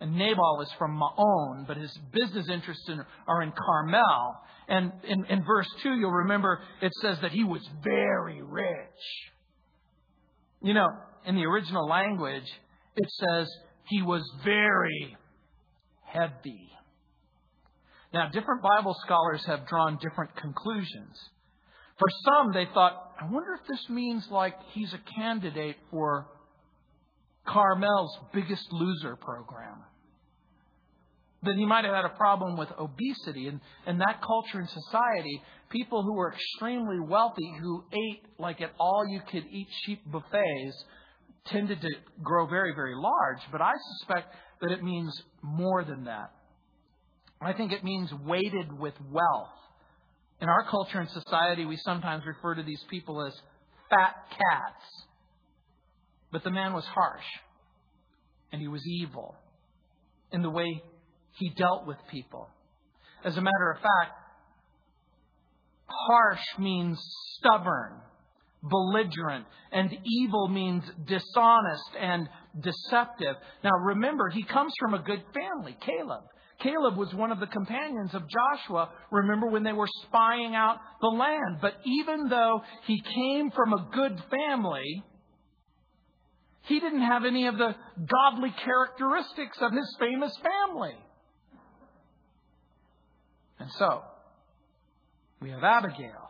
[0.00, 4.40] And Nabal is from Maon, but his business interests in, are in Carmel.
[4.68, 9.30] And in, in verse 2, you'll remember it says that he was very rich.
[10.62, 10.88] You know,
[11.26, 12.50] in the original language,
[12.96, 13.48] it says
[13.88, 15.16] he was very
[16.04, 16.70] heavy.
[18.14, 21.18] Now, different Bible scholars have drawn different conclusions.
[21.98, 26.26] For some, they thought, I wonder if this means like he's a candidate for
[27.46, 29.82] Carmel's biggest loser program.
[31.42, 33.48] That he might have had a problem with obesity.
[33.48, 38.72] And in that culture and society, people who were extremely wealthy, who ate like at
[38.78, 40.84] all you could eat cheap buffets,
[41.50, 41.88] tended to
[42.22, 46.32] grow very, very large, but I suspect that it means more than that.
[47.40, 49.48] I think it means weighted with wealth.
[50.40, 53.32] In our culture and society, we sometimes refer to these people as
[53.90, 54.84] fat cats.
[56.32, 57.24] But the man was harsh,
[58.52, 59.34] and he was evil
[60.32, 60.82] in the way
[61.32, 62.48] he dealt with people.
[63.24, 64.12] As a matter of fact,
[65.88, 66.98] harsh means
[67.38, 68.00] stubborn
[68.62, 72.28] belligerent, and evil means dishonest and
[72.60, 73.36] deceptive.
[73.62, 76.24] Now remember, he comes from a good family, Caleb.
[76.60, 81.08] Caleb was one of the companions of Joshua, remember when they were spying out the
[81.08, 81.58] land.
[81.60, 85.04] But even though he came from a good family,
[86.62, 87.74] he didn't have any of the
[88.10, 90.96] godly characteristics of his famous family.
[93.58, 94.02] And so,
[95.40, 96.25] we have Abigail.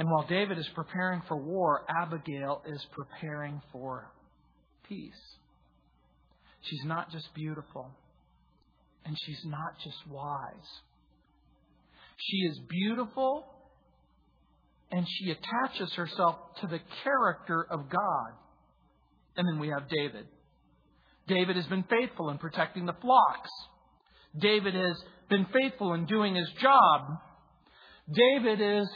[0.00, 4.10] And while David is preparing for war, Abigail is preparing for
[4.88, 5.12] peace.
[6.62, 7.90] She's not just beautiful,
[9.04, 10.70] and she's not just wise.
[12.16, 13.44] She is beautiful,
[14.90, 18.32] and she attaches herself to the character of God.
[19.36, 20.26] And then we have David.
[21.28, 23.50] David has been faithful in protecting the flocks.
[24.40, 24.96] David has
[25.28, 27.02] been faithful in doing his job.
[28.10, 28.88] David is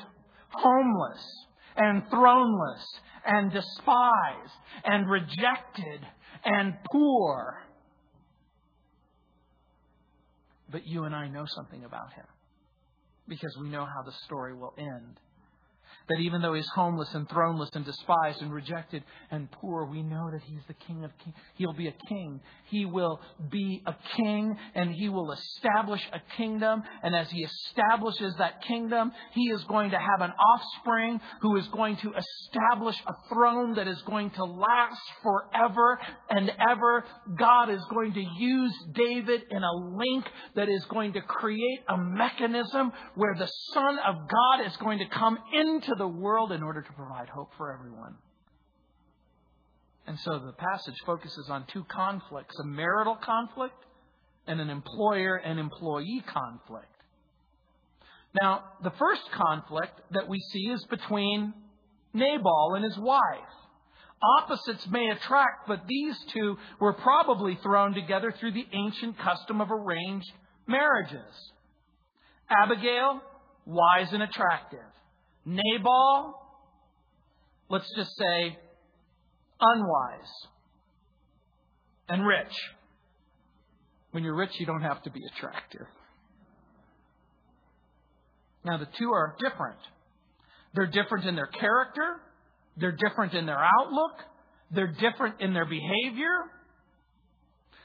[0.56, 2.84] homeless and throneless
[3.26, 4.52] and despised
[4.84, 6.00] and rejected
[6.44, 7.62] and poor.
[10.70, 12.26] But you and I know something about him
[13.28, 15.18] because we know how the story will end.
[16.08, 20.30] That even though he's homeless and throneless and despised and rejected and poor, we know
[20.30, 21.36] that he's the King of Kings.
[21.54, 22.40] He'll be a king.
[22.66, 26.82] He will be a king and he will establish a kingdom.
[27.02, 31.66] And as he establishes that kingdom, he is going to have an offspring who is
[31.68, 37.04] going to establish a throne that is going to last forever and ever.
[37.38, 41.96] God is going to use David in a link that is going to create a
[41.96, 45.38] mechanism where the Son of God is going to come
[45.96, 48.14] the world in order to provide hope for everyone.
[50.06, 53.74] And so the passage focuses on two conflicts a marital conflict
[54.46, 56.86] and an employer and employee conflict.
[58.40, 61.54] Now, the first conflict that we see is between
[62.12, 63.20] Nabal and his wife.
[64.40, 69.70] Opposites may attract, but these two were probably thrown together through the ancient custom of
[69.70, 70.30] arranged
[70.66, 71.52] marriages.
[72.50, 73.20] Abigail,
[73.66, 74.80] wise and attractive.
[75.44, 76.40] Nabal,
[77.68, 78.58] let's just say,
[79.60, 80.32] unwise
[82.08, 82.52] and rich.
[84.12, 85.86] When you're rich, you don't have to be attractive.
[88.64, 89.78] Now, the two are different.
[90.74, 92.20] They're different in their character,
[92.76, 94.18] they're different in their outlook,
[94.70, 96.50] they're different in their behavior.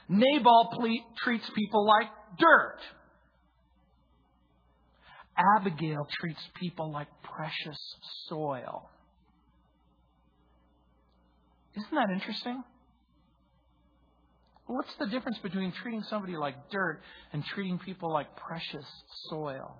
[0.08, 2.78] Nabal ple- treats people like dirt.
[5.56, 7.78] Abigail treats people like precious
[8.28, 8.90] soil.
[11.76, 12.62] Isn't that interesting?
[14.66, 17.00] What's the difference between treating somebody like dirt
[17.32, 18.86] and treating people like precious
[19.28, 19.76] soil?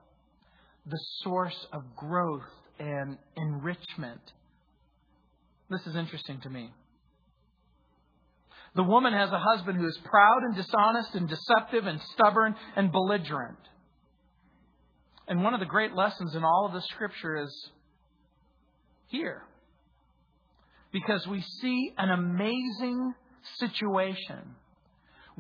[0.87, 2.43] The source of growth
[2.79, 4.21] and enrichment.
[5.69, 6.73] This is interesting to me.
[8.75, 12.91] The woman has a husband who is proud and dishonest and deceptive and stubborn and
[12.91, 13.59] belligerent.
[15.31, 17.71] And one of the great lessons in all of the scripture is
[19.07, 19.43] here.
[20.93, 23.15] Because we see an amazing
[23.59, 24.57] situation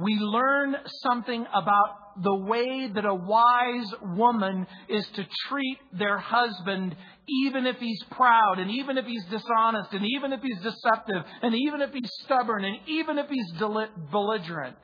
[0.00, 6.96] we learn something about the way that a wise woman is to treat their husband,
[7.44, 11.54] even if he's proud, and even if he's dishonest, and even if he's deceptive, and
[11.54, 13.52] even if he's stubborn, and even if he's
[14.10, 14.76] belligerent.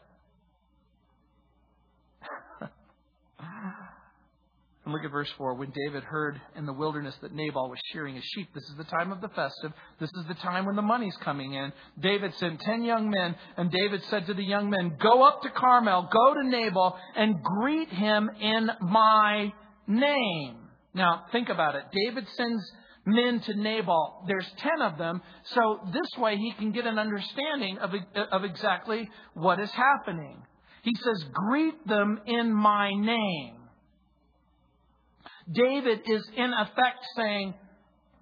[4.86, 5.54] And look at verse 4.
[5.54, 8.84] When David heard in the wilderness that Nabal was shearing his sheep, this is the
[8.84, 9.72] time of the festive.
[9.98, 11.72] This is the time when the money's coming in.
[11.98, 15.50] David sent ten young men, and David said to the young men, Go up to
[15.50, 19.52] Carmel, go to Nabal, and greet him in my
[19.88, 20.56] name.
[20.94, 21.82] Now, think about it.
[21.92, 22.62] David sends
[23.04, 24.24] men to Nabal.
[24.28, 27.90] There's ten of them, so this way he can get an understanding of,
[28.30, 30.44] of exactly what is happening.
[30.84, 33.55] He says, Greet them in my name.
[35.50, 37.54] David is in effect saying,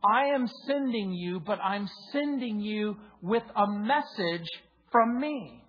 [0.05, 4.49] I am sending you, but I'm sending you with a message
[4.93, 5.63] from me.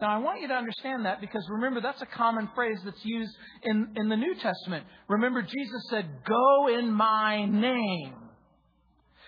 [0.00, 3.32] Now, I want you to understand that because remember, that's a common phrase that's used
[3.62, 4.84] in, in the New Testament.
[5.08, 8.14] Remember, Jesus said, Go in my name.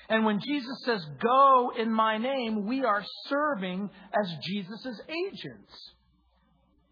[0.08, 5.92] And when Jesus says, Go in my name, we are serving as Jesus' agents.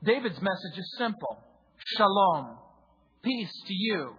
[0.04, 1.42] David's message is simple
[1.96, 2.58] Shalom,
[3.22, 4.14] peace to you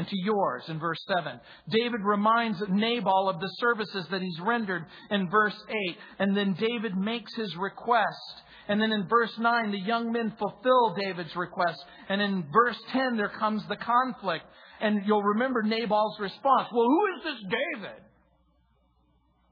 [0.00, 1.38] and to yours in verse 7.
[1.68, 5.96] David reminds Nabal of the services that he's rendered in verse 8.
[6.20, 8.42] And then David makes his request.
[8.66, 11.84] And then in verse 9, the young men fulfill David's request.
[12.08, 14.46] And in verse 10, there comes the conflict.
[14.80, 16.68] And you'll remember Nabal's response.
[16.72, 18.00] Well, who is this David?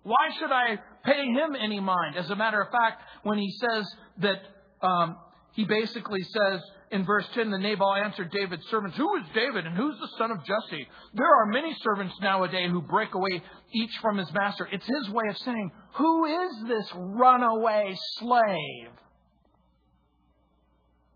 [0.05, 2.17] Why should I pay him any mind?
[2.17, 3.87] As a matter of fact, when he says
[4.23, 4.41] that,
[4.81, 5.19] um,
[5.53, 9.77] he basically says, in verse 10, the Nabal answered David's servants, Who is David and
[9.77, 10.87] who's the son of Jesse?
[11.15, 14.69] There are many servants nowadays who break away each from his master.
[14.71, 18.91] It's his way of saying, Who is this runaway slave?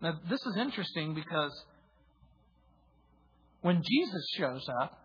[0.01, 1.51] Now, this is interesting because
[3.61, 4.99] when Jesus shows up,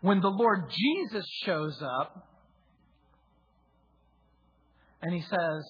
[0.00, 2.28] when the Lord Jesus shows up,
[5.02, 5.64] and he says,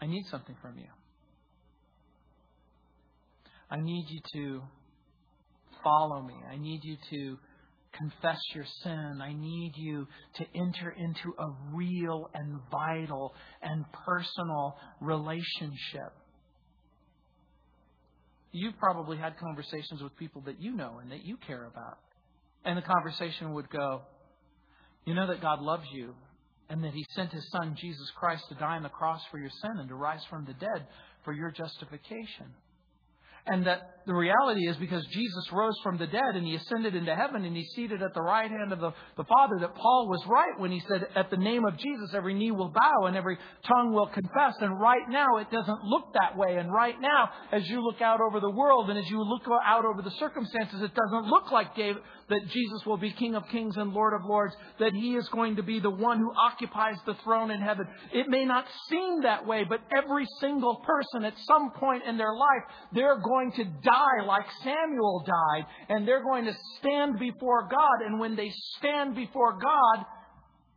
[0.00, 0.86] I need something from you.
[3.70, 4.62] I need you to
[5.84, 6.34] follow me.
[6.50, 7.38] I need you to
[7.96, 9.20] confess your sin.
[9.22, 16.12] I need you to enter into a real and vital and personal relationship.
[18.52, 21.98] You've probably had conversations with people that you know and that you care about.
[22.64, 24.02] And the conversation would go,
[25.04, 26.14] You know that God loves you
[26.70, 29.50] and that he sent his son, Jesus Christ, to die on the cross for your
[29.50, 30.86] sin and to rise from the dead
[31.24, 32.46] for your justification.
[33.46, 37.14] And that the reality is because Jesus rose from the dead and he ascended into
[37.14, 40.20] heaven and he's seated at the right hand of the, the Father, that Paul was
[40.26, 43.38] right when he said, At the name of Jesus, every knee will bow and every
[43.68, 44.54] tongue will confess.
[44.62, 46.56] And right now, it doesn't look that way.
[46.56, 49.84] And right now, as you look out over the world and as you look out
[49.84, 53.76] over the circumstances, it doesn't look like David, that Jesus will be King of kings
[53.76, 57.14] and Lord of lords, that he is going to be the one who occupies the
[57.22, 57.86] throne in heaven.
[58.12, 62.34] It may not seem that way, but every single person at some point in their
[62.34, 68.06] life, they're going to die like Samuel died, and they're going to stand before God.
[68.06, 70.04] And when they stand before God,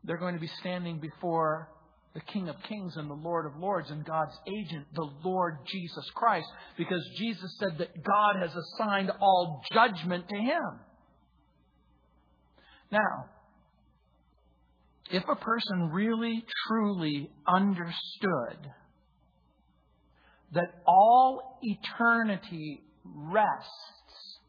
[0.04, 1.70] they're going to be standing before
[2.14, 6.06] the King of Kings and the Lord of Lords and God's agent, the Lord Jesus
[6.14, 6.48] Christ,
[6.78, 10.80] because Jesus said that God has assigned all judgment to him.
[12.92, 13.26] Now,
[15.12, 18.72] if a person really, truly understood
[20.54, 24.40] that all eternity rests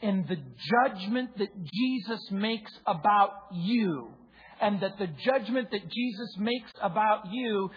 [0.00, 4.10] in the judgment that Jesus makes about you,
[4.60, 7.70] and that the judgment that Jesus makes about you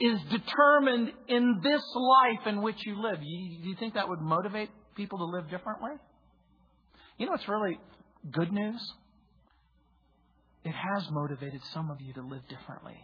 [0.00, 3.20] is determined in this life in which you live.
[3.20, 5.92] Do you think that would motivate people to live differently?
[7.18, 7.78] You know what's really
[8.30, 8.80] good news?
[10.64, 12.98] It has motivated some of you to live differently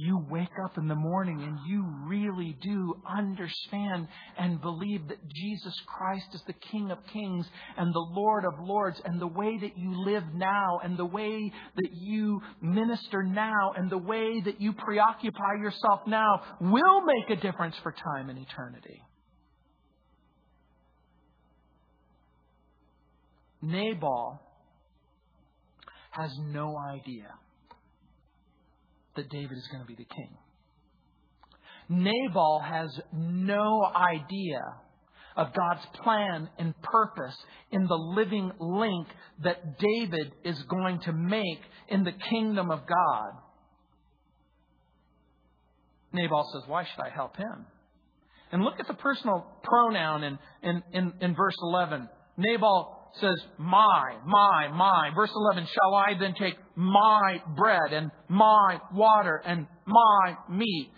[0.00, 5.74] you wake up in the morning and you really do understand and believe that Jesus
[5.86, 7.46] Christ is the King of Kings
[7.76, 11.52] and the Lord of Lords, and the way that you live now, and the way
[11.76, 17.40] that you minister now, and the way that you preoccupy yourself now will make a
[17.40, 19.02] difference for time and eternity.
[23.62, 24.40] Nabal
[26.10, 27.28] has no idea
[29.16, 30.36] that David is going to be the king.
[31.88, 34.60] Nabal has no idea
[35.36, 37.36] of God's plan and purpose
[37.72, 39.08] in the living link
[39.42, 43.32] that David is going to make in the kingdom of God.
[46.12, 47.66] Nabal says, Why should I help him?
[48.52, 52.08] And look at the personal pronoun in, in, in, in verse 11.
[52.36, 55.10] Nabal says, My, my, my.
[55.14, 60.90] Verse 11, Shall I then take my bread and my water and my meat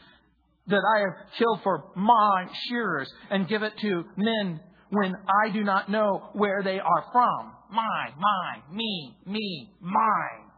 [0.66, 4.60] that I have killed for my shearers and give it to men
[4.90, 7.52] when I do not know where they are from?
[7.70, 10.50] My, my, me, me, mine.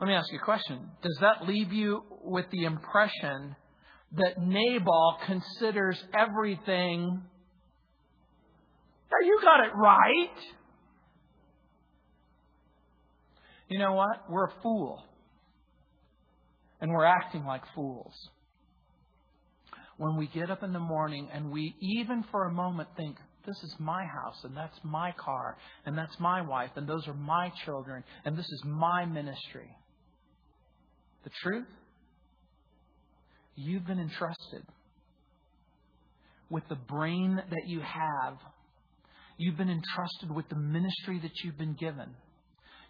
[0.00, 0.90] Let me ask you a question.
[1.02, 3.56] Does that leave you with the impression
[4.12, 7.22] that Nabal considers everything
[9.10, 10.36] now you got it right.
[13.68, 14.30] You know what?
[14.30, 15.02] We're a fool.
[16.80, 18.12] And we're acting like fools.
[19.96, 23.56] When we get up in the morning and we even for a moment think, this
[23.62, 27.52] is my house and that's my car and that's my wife and those are my
[27.64, 29.70] children and this is my ministry.
[31.24, 31.66] The truth?
[33.54, 34.64] You've been entrusted
[36.50, 38.36] with the brain that you have
[39.38, 42.14] You've been entrusted with the ministry that you've been given.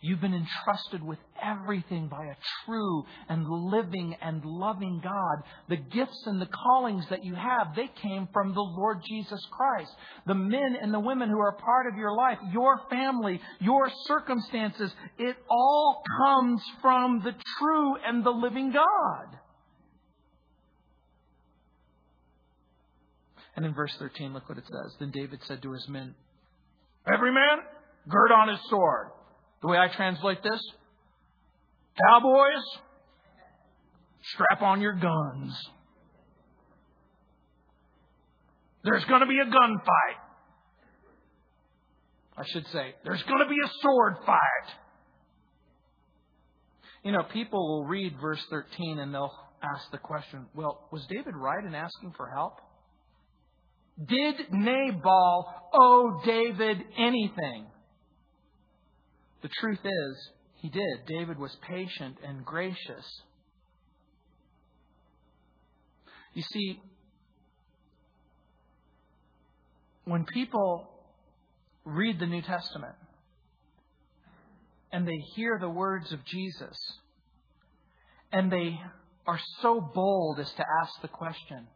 [0.01, 5.43] You've been entrusted with everything by a true and living and loving God.
[5.69, 9.91] The gifts and the callings that you have, they came from the Lord Jesus Christ.
[10.27, 14.93] The men and the women who are part of your life, your family, your circumstances,
[15.19, 19.39] it all comes from the true and the living God.
[23.57, 24.95] And in verse 13, look what it says.
[25.01, 26.15] Then David said to his men,
[27.13, 27.59] Every man,
[28.09, 29.09] gird on his sword.
[29.63, 30.61] The way I translate this,
[32.09, 32.65] cowboys,
[34.35, 35.57] strap on your guns.
[38.85, 40.21] There's going to be a gunfight.
[42.37, 44.75] I should say, there's going to be a sword fight.
[47.03, 49.33] You know, people will read verse 13 and they'll
[49.63, 52.61] ask the question, well, was David right in asking for help?
[54.05, 57.67] Did Nabal owe David anything?
[59.43, 61.07] The truth is, he did.
[61.07, 63.23] David was patient and gracious.
[66.35, 66.81] You see,
[70.05, 70.91] when people
[71.85, 72.95] read the New Testament
[74.93, 76.77] and they hear the words of Jesus
[78.33, 78.79] and they
[79.27, 81.67] are so bold as to ask the question,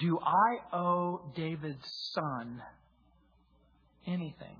[0.00, 1.84] do I owe David's
[2.14, 2.62] son
[4.06, 4.56] anything?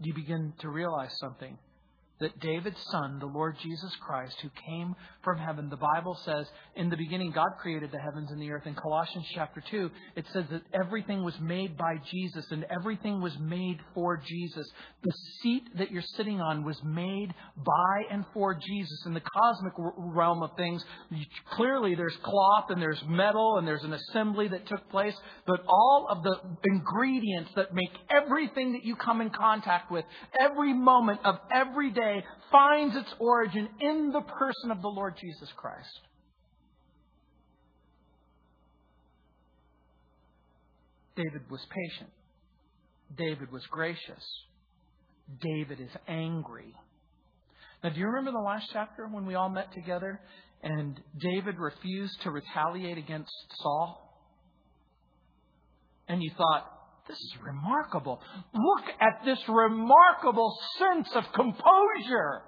[0.00, 1.58] You begin to realize something
[2.20, 6.46] that David's son, the Lord Jesus Christ, who came from heaven, the Bible says,
[6.76, 8.66] in the beginning, God created the heavens and the earth.
[8.66, 13.36] In Colossians chapter 2, it says that everything was made by Jesus and everything was
[13.38, 14.66] made for Jesus.
[15.02, 15.12] The
[15.42, 19.02] seat that you're sitting on was made by and for Jesus.
[19.06, 20.84] In the cosmic realm of things,
[21.52, 25.14] clearly there's cloth and there's metal and there's an assembly that took place,
[25.46, 30.04] but all of the ingredients that make everything that you come in contact with,
[30.38, 32.09] every moment of every day,
[32.50, 36.00] finds its origin in the person of the Lord Jesus Christ.
[41.16, 42.10] David was patient.
[43.16, 44.24] David was gracious.
[45.40, 46.74] David is angry.
[47.82, 50.20] Now, do you remember the last chapter when we all met together
[50.62, 53.32] and David refused to retaliate against
[53.62, 54.06] Saul?
[56.08, 58.20] And you thought, this is remarkable.
[58.54, 62.42] Look at this remarkable sense of composure.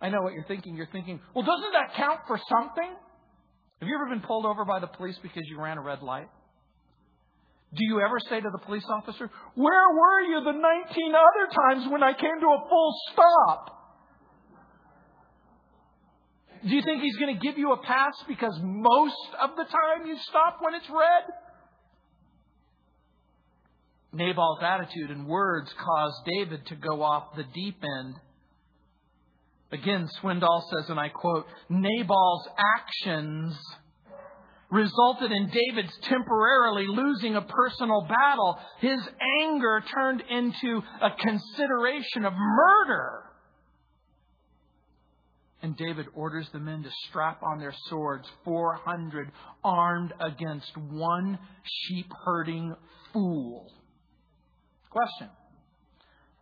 [0.00, 0.76] I know what you're thinking.
[0.76, 2.90] You're thinking, well, doesn't that count for something?
[3.80, 6.28] Have you ever been pulled over by the police because you ran a red light?
[7.72, 11.92] Do you ever say to the police officer, Where were you the 19 other times
[11.92, 13.76] when I came to a full stop?
[16.62, 20.06] Do you think he's going to give you a pass because most of the time
[20.06, 21.24] you stop when it's red?
[24.12, 28.14] Nabal's attitude and words caused David to go off the deep end.
[29.72, 32.48] Again, Swindoll says, and I quote, Nabal's
[32.78, 33.56] actions
[34.70, 38.58] resulted in David's temporarily losing a personal battle.
[38.80, 39.00] His
[39.40, 43.24] anger turned into a consideration of murder.
[45.62, 49.30] And David orders the men to strap on their swords, 400
[49.62, 52.74] armed against one sheep herding
[53.12, 53.70] fool.
[54.90, 55.28] Question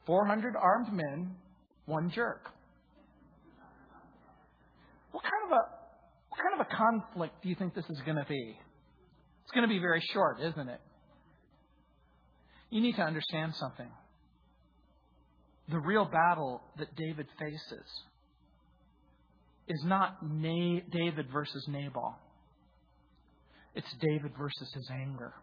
[0.07, 1.37] 400 armed men,
[1.85, 2.49] one jerk.
[5.13, 5.63] What kind of a
[6.31, 8.57] what kind of a conflict do you think this is going to be?
[9.43, 10.81] It's going to be very short, isn't it?
[12.71, 13.89] You need to understand something.
[15.71, 17.87] The real battle that David faces
[19.69, 22.17] is not Na- David versus Nabal.
[23.75, 25.35] It's David versus his anger.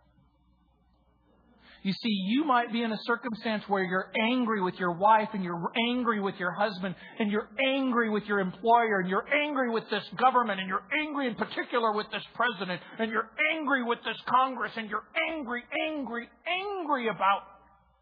[1.85, 5.43] You see, you might be in a circumstance where you're angry with your wife and
[5.43, 9.83] you're angry with your husband and you're angry with your employer and you're angry with
[9.91, 14.17] this government and you're angry in particular with this president and you're angry with this
[14.27, 17.43] Congress and you're angry, angry, angry about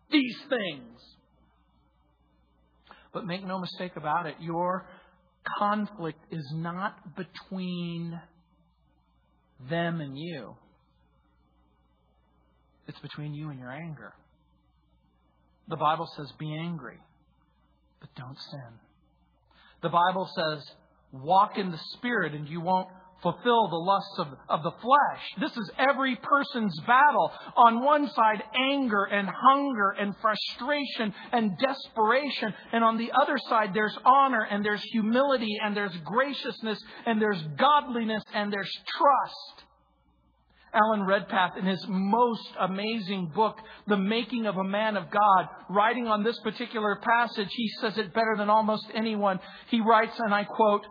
[0.09, 1.01] these things.
[3.11, 4.87] But make no mistake about it, your
[5.59, 8.17] conflict is not between
[9.69, 10.55] them and you.
[12.87, 14.13] It's between you and your anger.
[15.67, 16.97] The Bible says, be angry,
[17.99, 18.79] but don't sin.
[19.81, 20.63] The Bible says,
[21.11, 22.89] walk in the Spirit and you won't
[23.21, 25.21] fulfill the lusts of, of the flesh.
[25.39, 27.31] This is every person's battle.
[27.55, 32.53] On one side, anger and hunger and frustration and desperation.
[32.73, 37.41] And on the other side, there's honor and there's humility and there's graciousness and there's
[37.57, 39.63] godliness and there's trust.
[40.73, 43.57] Alan Redpath, in his most amazing book,
[43.87, 48.13] The Making of a Man of God, writing on this particular passage, he says it
[48.13, 49.39] better than almost anyone.
[49.69, 50.85] He writes, and I quote,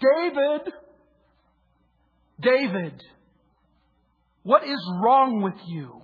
[0.00, 0.72] David,
[2.40, 3.02] David,
[4.42, 6.02] what is wrong with you?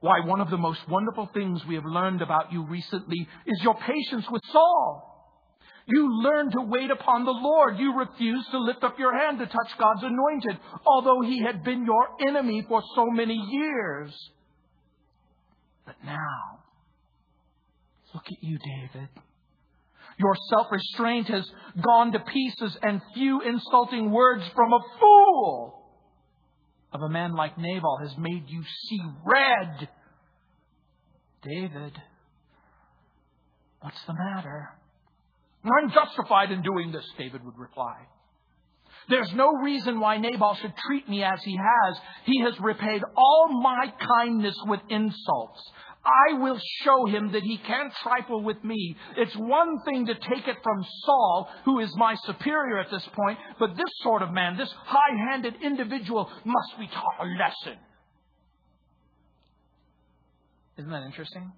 [0.00, 3.74] Why, one of the most wonderful things we have learned about you recently is your
[3.74, 5.09] patience with Saul.
[5.90, 7.78] You learned to wait upon the Lord.
[7.78, 11.84] You refused to lift up your hand to touch God's anointed, although he had been
[11.84, 14.12] your enemy for so many years.
[15.84, 16.60] But now,
[18.14, 19.08] look at you, David.
[20.16, 21.50] Your self restraint has
[21.82, 25.82] gone to pieces, and few insulting words from a fool
[26.92, 29.88] of a man like Nabal has made you see red.
[31.42, 31.92] David,
[33.80, 34.68] what's the matter?
[35.64, 37.96] I'm justified in doing this, David would reply.
[39.08, 41.98] There's no reason why Nabal should treat me as he has.
[42.24, 45.60] He has repaid all my kindness with insults.
[46.04, 48.96] I will show him that he can't trifle with me.
[49.16, 53.38] It's one thing to take it from Saul, who is my superior at this point,
[53.58, 57.78] but this sort of man, this high handed individual, must be taught a lesson.
[60.78, 61.52] Isn't that interesting?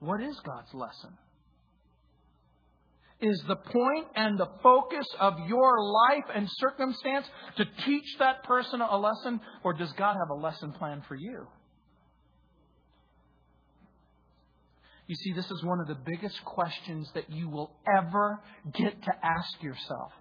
[0.00, 1.16] What is God's lesson?
[3.20, 8.80] Is the point and the focus of your life and circumstance to teach that person
[8.80, 11.46] a lesson, or does God have a lesson plan for you?
[15.06, 18.40] You see, this is one of the biggest questions that you will ever
[18.74, 20.12] get to ask yourself.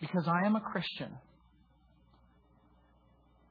[0.00, 1.12] Because I am a Christian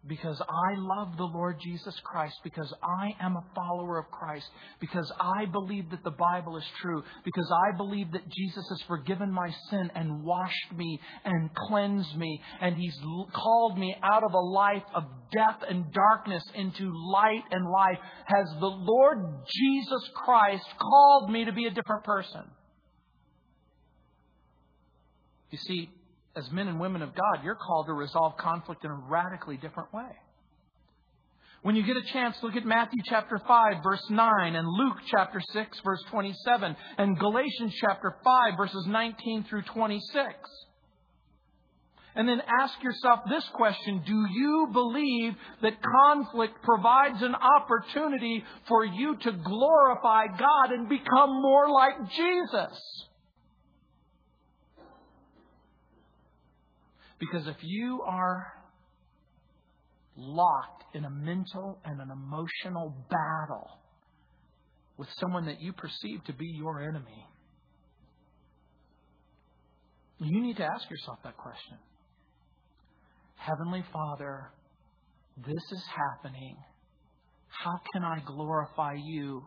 [0.08, 4.48] because I love the Lord Jesus Christ, because I am a follower of Christ,
[4.80, 9.32] because I believe that the Bible is true, because I believe that Jesus has forgiven
[9.32, 12.98] my sin and washed me and cleansed me, and He's
[13.34, 18.48] called me out of a life of death and darkness into light and life, has
[18.60, 22.42] the Lord Jesus Christ called me to be a different person.
[25.52, 25.90] You see,
[26.36, 29.94] as men and women of God, you're called to resolve conflict in a radically different
[29.94, 30.10] way.
[31.64, 35.40] When you get a chance, look at Matthew chapter 5 verse 9 and Luke chapter
[35.54, 40.26] 6 verse 27 and Galatians chapter 5 verses 19 through 26.
[42.16, 48.84] And then ask yourself this question Do you believe that conflict provides an opportunity for
[48.84, 53.06] you to glorify God and become more like Jesus?
[57.22, 58.52] Because if you are
[60.18, 63.68] locked in a mental and an emotional battle
[64.98, 67.28] with someone that you perceive to be your enemy,
[70.18, 71.78] you need to ask yourself that question.
[73.36, 74.50] Heavenly Father,
[75.38, 76.58] this is happening.
[77.50, 79.44] How can I glorify you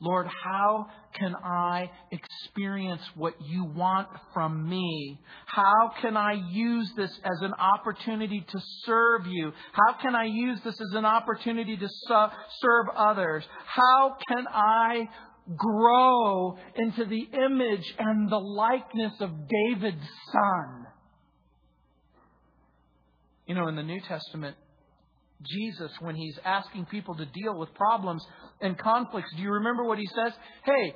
[0.00, 5.20] Lord, how can I experience what you want from me?
[5.44, 9.52] How can I use this as an opportunity to serve you?
[9.72, 13.44] How can I use this as an opportunity to serve others?
[13.66, 15.08] How can I
[15.54, 20.86] grow into the image and the likeness of David's son?
[23.46, 24.56] You know, in the New Testament,
[25.42, 28.24] Jesus when he's asking people to deal with problems
[28.60, 29.30] and conflicts.
[29.36, 30.32] Do you remember what he says?
[30.64, 30.94] Hey,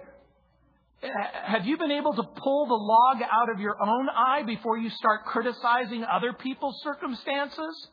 [1.44, 4.90] have you been able to pull the log out of your own eye before you
[4.90, 7.88] start criticizing other people's circumstances?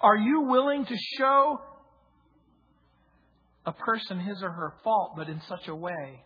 [0.00, 1.60] Are you willing to show
[3.64, 6.24] a person his or her fault, but in such a way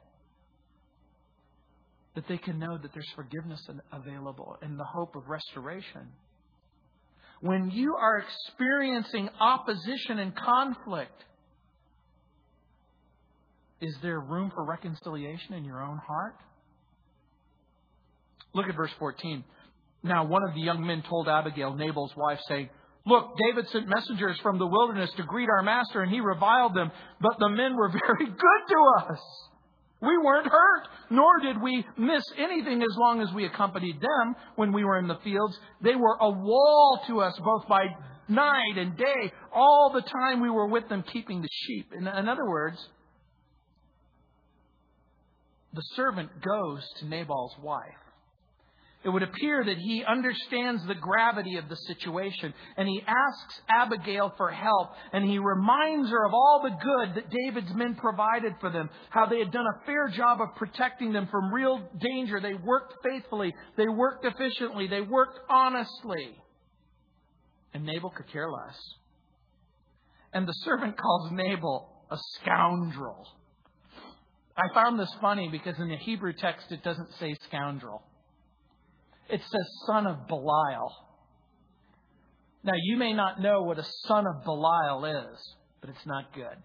[2.14, 3.61] that they can know that there's forgiveness
[3.92, 6.09] available and the hope of restoration?
[7.41, 11.24] When you are experiencing opposition and conflict,
[13.80, 16.37] is there room for reconciliation in your own heart?
[18.55, 19.45] Look at verse 14.
[20.03, 22.70] Now, one of the young men told Abigail, Nabal's wife, saying,
[23.05, 26.91] Look, David sent messengers from the wilderness to greet our master, and he reviled them,
[27.20, 29.20] but the men were very good to us.
[30.01, 34.72] We weren't hurt, nor did we miss anything as long as we accompanied them when
[34.72, 35.59] we were in the fields.
[35.80, 37.86] They were a wall to us both by
[38.28, 41.92] night and day, all the time we were with them keeping the sheep.
[41.97, 42.76] In, in other words,
[45.72, 48.05] the servant goes to Nabal's wife
[49.07, 54.34] it would appear that he understands the gravity of the situation and he asks Abigail
[54.36, 58.68] for help and he reminds her of all the good that David's men provided for
[58.68, 62.40] them, how they had done a fair job of protecting them from real danger.
[62.40, 66.36] They worked faithfully, they worked efficiently, they worked honestly.
[67.74, 68.76] And Nabal could care less.
[70.32, 73.24] And the servant calls Nabal a scoundrel.
[74.57, 78.02] I found this funny because in the Hebrew text it doesn't say scoundrel.
[79.28, 80.92] It says son of Belial.
[82.62, 86.56] Now, you may not know what a son of Belial is, but it's not good.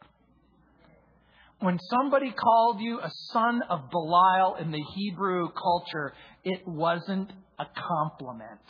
[1.60, 7.66] When somebody called you a son of Belial in the Hebrew culture, it wasn't a
[7.76, 8.62] compliment.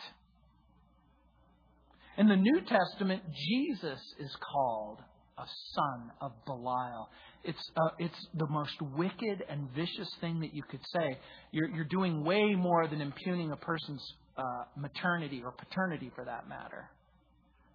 [2.17, 4.99] In the New Testament, Jesus is called
[5.41, 7.09] a son of Belial.
[7.43, 11.17] It's, uh, it's the most wicked and vicious thing that you could say.
[11.51, 14.03] You're, you're doing way more than impugning a person's
[14.37, 14.43] uh,
[14.77, 16.89] maternity or paternity for that matter.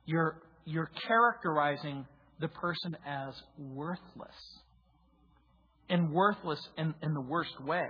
[0.05, 2.07] You're, you're characterizing
[2.41, 4.37] the person as worthless.
[5.89, 7.87] And worthless in, in the worst way.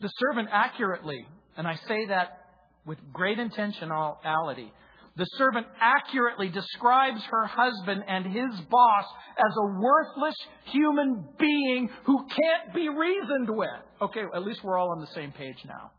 [0.00, 1.26] The servant accurately,
[1.56, 2.40] and I say that
[2.84, 4.70] with great intentionality,
[5.16, 9.04] the servant accurately describes her husband and his boss
[9.38, 10.34] as a worthless
[10.64, 13.68] human being who can't be reasoned with.
[14.02, 15.92] Okay, at least we're all on the same page now.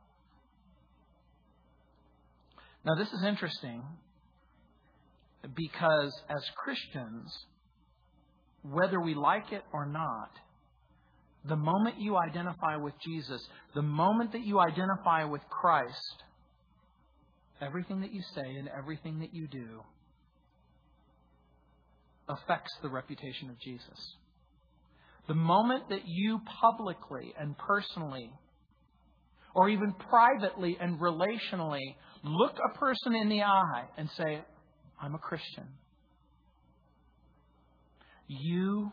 [2.86, 3.82] Now, this is interesting
[5.55, 7.34] because as Christians,
[8.63, 10.30] whether we like it or not,
[11.47, 13.41] the moment you identify with Jesus,
[13.74, 16.24] the moment that you identify with Christ,
[17.62, 19.82] Everything that you say and everything that you do
[22.28, 24.16] affects the reputation of Jesus.
[25.28, 28.32] The moment that you publicly and personally,
[29.56, 34.41] or even privately and relationally, look a person in the eye and say,
[35.01, 35.66] I'm a Christian,
[38.28, 38.91] you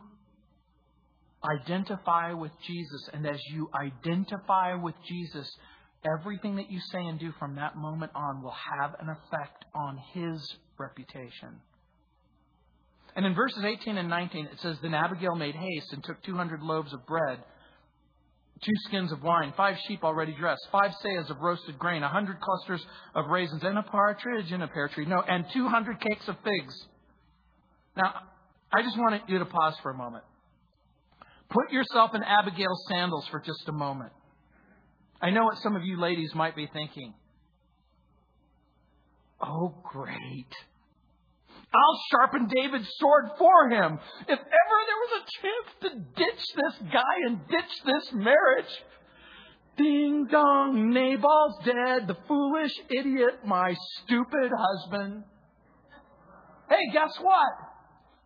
[1.45, 3.09] identify with Jesus.
[3.13, 5.51] And as you identify with Jesus,
[6.05, 9.98] Everything that you say and do from that moment on will have an effect on
[10.12, 11.61] his reputation.
[13.14, 16.62] And in verses 18 and 19, it says, Then Abigail made haste and took 200
[16.62, 17.38] loaves of bread,
[18.62, 22.40] two skins of wine, five sheep already dressed, five seahs of roasted grain, a hundred
[22.40, 22.84] clusters
[23.14, 25.05] of raisins, and a partridge in a pear tree.
[25.05, 26.74] No, and 200 cakes of figs.
[27.96, 28.14] Now,
[28.74, 30.24] I just want you to pause for a moment.
[31.50, 34.12] Put yourself in Abigail's sandals for just a moment.
[35.23, 37.14] I know what some of you ladies might be thinking.
[39.41, 40.53] Oh, great.
[41.75, 43.99] I'll sharpen David's sword for him.
[44.29, 48.85] If ever there was a chance to ditch this guy and ditch this marriage,
[49.77, 55.25] ding dong, Nabal's dead, the foolish idiot, my stupid husband.
[56.68, 57.53] Hey, guess what?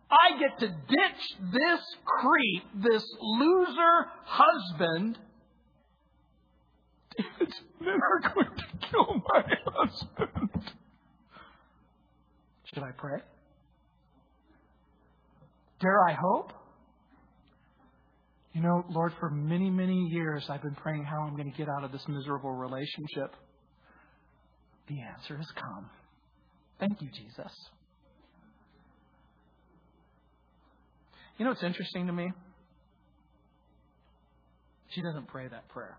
[0.09, 5.17] I get to ditch this creep, this loser husband.
[7.79, 10.49] Men are going to kill my husband.
[12.73, 13.19] Should I pray?
[15.79, 16.53] Dare I hope?
[18.53, 21.69] You know, Lord, for many, many years I've been praying how I'm going to get
[21.69, 23.35] out of this miserable relationship.
[24.87, 25.89] The answer has come.
[26.79, 27.51] Thank you, Jesus.
[31.37, 32.31] You know what's interesting to me?
[34.89, 35.97] She doesn't pray that prayer.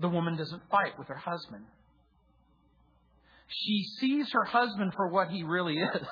[0.00, 1.64] The woman doesn't fight with her husband.
[3.48, 6.06] She sees her husband for what he really is.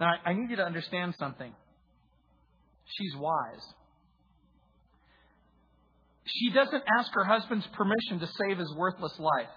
[0.00, 1.52] Now, I need you to understand something.
[2.86, 3.64] She's wise.
[6.24, 9.50] She doesn't ask her husband's permission to save his worthless life.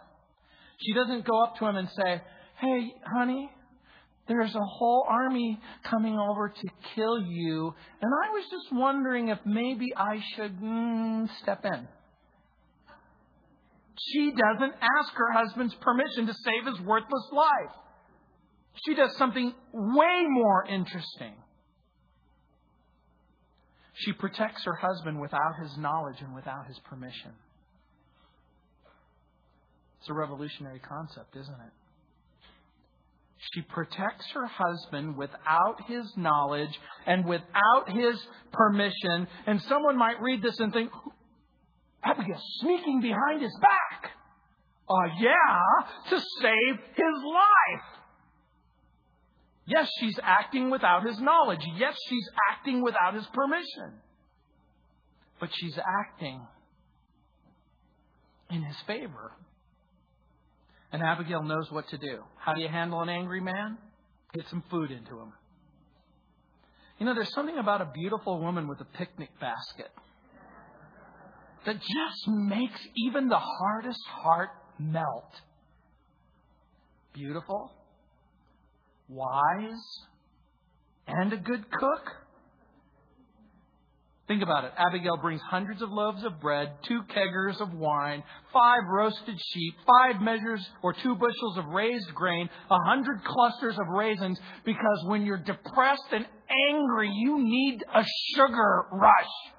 [0.82, 2.22] She doesn't go up to him and say,
[2.60, 3.50] Hey, honey,
[4.28, 5.60] there's a whole army
[5.90, 11.30] coming over to kill you, and I was just wondering if maybe I should mm,
[11.42, 11.88] step in.
[13.98, 17.76] She doesn't ask her husband's permission to save his worthless life.
[18.86, 21.34] She does something way more interesting.
[23.94, 27.32] She protects her husband without his knowledge and without his permission.
[30.02, 31.74] It's a revolutionary concept, isn't it?
[33.54, 38.16] She protects her husband without his knowledge and without his
[38.52, 39.28] permission.
[39.46, 40.92] And someone might read this and think,
[42.04, 43.85] Abigail sneaking behind his back.
[44.88, 47.86] Uh, yeah, to save his life.
[49.66, 51.62] Yes, she's acting without his knowledge.
[51.78, 54.00] Yes, she's acting without his permission.
[55.40, 56.40] But she's acting
[58.52, 59.32] in his favor.
[60.92, 62.20] And Abigail knows what to do.
[62.38, 63.78] How do you handle an angry man?
[64.34, 65.34] Get some food into him.
[67.00, 69.90] You know, there's something about a beautiful woman with a picnic basket
[71.66, 74.50] that just makes even the hardest heart
[74.80, 75.32] melt.
[77.14, 77.72] Beautiful,
[79.08, 80.00] wise,
[81.08, 82.12] and a good cook.
[84.28, 84.72] Think about it.
[84.76, 90.20] Abigail brings hundreds of loaves of bread, two keggers of wine, five roasted sheep, five
[90.20, 95.38] measures or two bushels of raised grain, a hundred clusters of raisins, because when you're
[95.38, 96.26] depressed and
[96.70, 98.04] angry, you need a
[98.36, 99.55] sugar rush.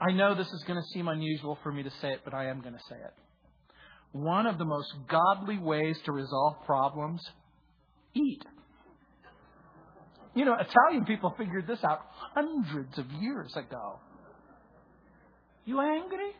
[0.00, 2.46] I know this is going to seem unusual for me to say it, but I
[2.46, 3.14] am going to say it.
[4.12, 7.20] One of the most godly ways to resolve problems
[8.14, 8.44] eat.
[10.34, 12.00] You know, Italian people figured this out
[12.34, 13.98] hundreds of years ago.
[15.64, 16.30] You angry?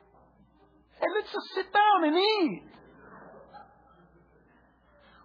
[1.01, 2.63] Hey, let's just sit down and eat.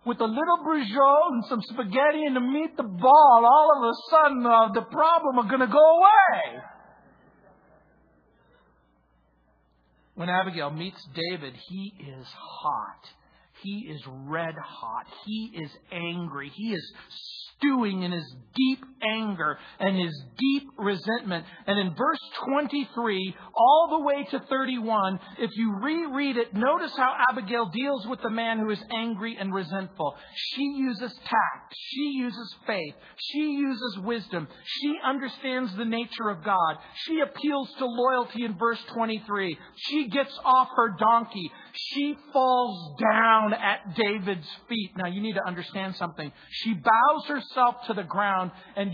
[0.05, 4.73] With a little bruschetta and some spaghetti and a meatball, all of a sudden uh,
[4.73, 6.63] the problem are going to go away.
[10.15, 12.99] When Abigail meets David, he is hot.
[13.63, 15.05] He is red hot.
[15.25, 16.51] He is angry.
[16.53, 16.93] He is
[17.63, 21.45] stewing in his deep anger and his deep resentment.
[21.65, 27.15] And in verse 23, all the way to 31, if you reread it, notice how
[27.29, 30.15] Abigail deals with the man who is angry and resentful.
[30.35, 31.73] She uses tact.
[31.91, 32.95] She uses faith.
[33.31, 34.47] She uses wisdom.
[34.81, 36.77] She understands the nature of God.
[37.05, 39.57] She appeals to loyalty in verse 23.
[39.89, 41.51] She gets off her donkey.
[41.75, 44.91] She falls down at David's feet.
[44.95, 46.31] Now you need to understand something.
[46.51, 48.51] She bows herself to the ground.
[48.75, 48.91] And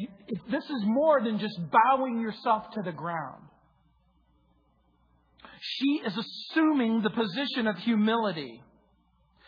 [0.50, 3.44] this is more than just bowing yourself to the ground.
[5.62, 8.62] She is assuming the position of humility.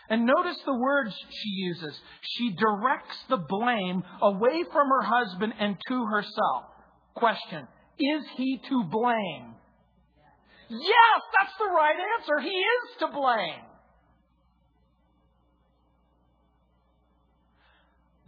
[0.09, 1.97] And notice the words she uses.
[2.21, 6.65] She directs the blame away from her husband and to herself.
[7.15, 7.65] Question
[7.97, 9.55] Is he to blame?
[10.71, 12.39] Yes, that's the right answer.
[12.39, 13.71] He is to blame.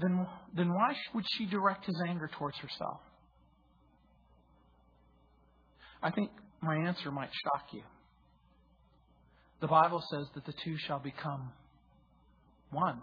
[0.03, 2.99] then, then why would she direct his anger towards herself?
[6.01, 6.29] I think
[6.61, 7.83] my answer might shock you.
[9.61, 11.51] The Bible says that the two shall become
[12.71, 12.99] one.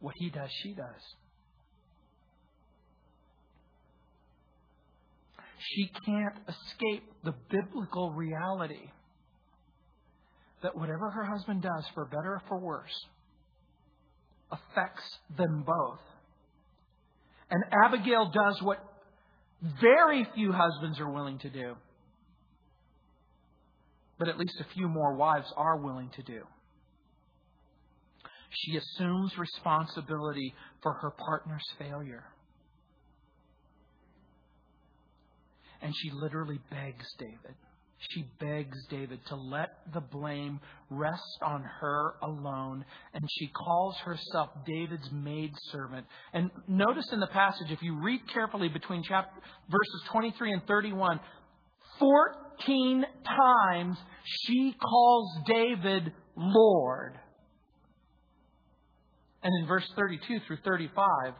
[0.00, 1.02] What he does, she does.
[5.70, 8.90] She can't escape the biblical reality
[10.62, 13.06] that whatever her husband does, for better or for worse,
[14.50, 15.02] affects
[15.36, 16.00] them both.
[17.50, 18.78] And Abigail does what
[19.80, 21.74] very few husbands are willing to do,
[24.18, 26.42] but at least a few more wives are willing to do.
[28.50, 32.24] She assumes responsibility for her partner's failure.
[35.84, 37.54] And she literally begs David
[38.10, 40.60] she begs David to let the blame
[40.90, 46.06] rest on her alone, and she calls herself David's maidservant.
[46.32, 51.20] And notice in the passage, if you read carefully between chapter, verses 23 and 31,
[51.98, 53.96] 14 times
[54.46, 57.14] she calls David Lord.
[59.42, 61.34] And in verse 32 through 35,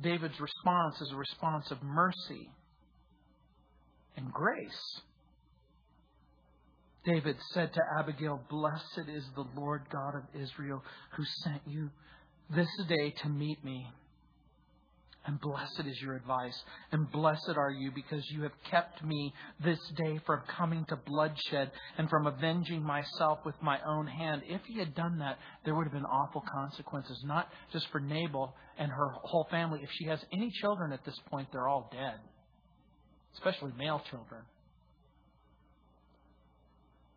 [0.00, 2.50] David's response is a response of mercy
[4.18, 5.00] and grace.
[7.04, 10.82] David said to Abigail, Blessed is the Lord God of Israel
[11.16, 11.88] who sent you
[12.54, 13.86] this day to meet me.
[15.24, 16.58] And blessed is your advice,
[16.90, 21.70] and blessed are you because you have kept me this day from coming to bloodshed
[21.98, 24.42] and from avenging myself with my own hand.
[24.46, 28.54] If he had done that, there would have been awful consequences, not just for Nabal
[28.78, 29.80] and her whole family.
[29.82, 32.20] If she has any children at this point, they're all dead,
[33.34, 34.42] especially male children.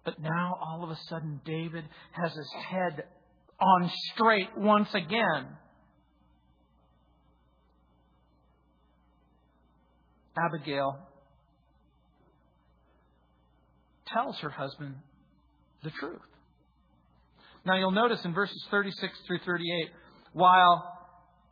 [0.04, 3.04] But now, all of a sudden, David has his head
[3.60, 5.48] on straight once again.
[10.38, 10.98] Abigail
[14.08, 14.96] tells her husband
[15.84, 16.20] the truth.
[17.66, 19.90] Now, you'll notice in verses 36 through 38,
[20.34, 20.98] while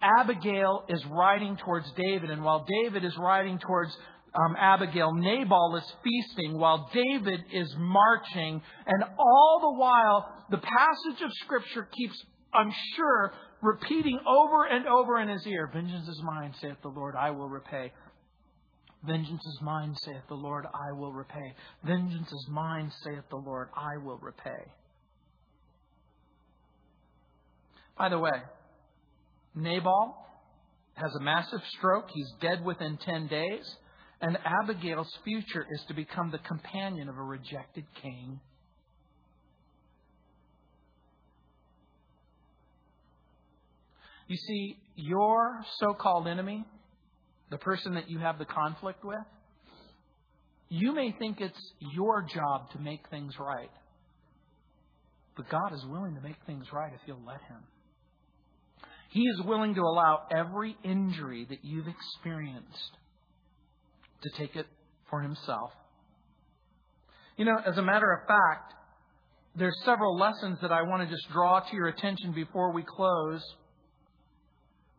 [0.01, 3.95] Abigail is riding towards David, and while David is riding towards
[4.36, 8.62] um, Abigail, Nabal is feasting while David is marching.
[8.86, 12.24] And all the while, the passage of Scripture keeps,
[12.54, 17.16] I'm sure, repeating over and over in his ear Vengeance is mine, saith the Lord,
[17.16, 17.92] I will repay.
[19.06, 21.56] Vengeance is mine, saith the Lord, I will repay.
[21.84, 24.72] Vengeance is mine, saith the Lord, I will repay.
[27.98, 28.32] By the way,
[29.56, 30.16] Nabal
[30.96, 32.10] has a massive stroke.
[32.14, 33.76] He's dead within 10 days.
[34.22, 38.39] And Abigail's future is to become the companion of a rejected king.
[44.28, 46.65] You see, your so called enemy,
[47.49, 49.17] the person that you have the conflict with,
[50.67, 53.72] you may think it's your job to make things right.
[55.36, 57.63] But God is willing to make things right if you'll let Him.
[59.09, 62.91] He is willing to allow every injury that you've experienced
[64.22, 64.65] to take it
[65.09, 65.72] for himself.
[67.38, 68.74] You know, as a matter of fact,
[69.55, 73.41] there's several lessons that I want to just draw to your attention before we close.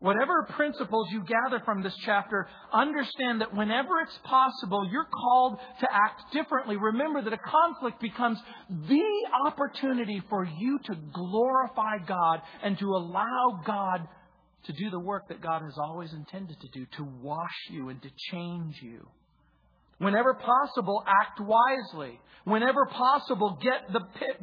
[0.01, 5.89] Whatever principles you gather from this chapter, understand that whenever it's possible, you're called to
[5.93, 6.77] act differently.
[6.77, 8.39] Remember that a conflict becomes
[8.71, 9.05] the
[9.47, 14.09] opportunity for you to glorify God and to allow God
[14.65, 18.01] to do the work that God has always intended to do, to wash you and
[18.03, 19.07] to change you.
[19.99, 22.19] Whenever possible, act wisely.
[22.45, 24.01] Whenever possible, get the,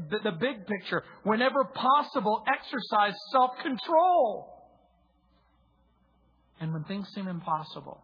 [0.10, 1.04] the, the big picture.
[1.24, 4.54] Whenever possible, exercise self control.
[6.60, 8.04] And when things seem impossible,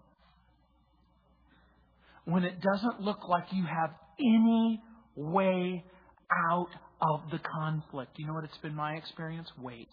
[2.26, 4.82] when it doesn't look like you have any
[5.16, 5.84] way
[6.50, 6.70] out
[7.02, 9.48] of the conflict, you know what it's been my experience?
[9.60, 9.90] Wait.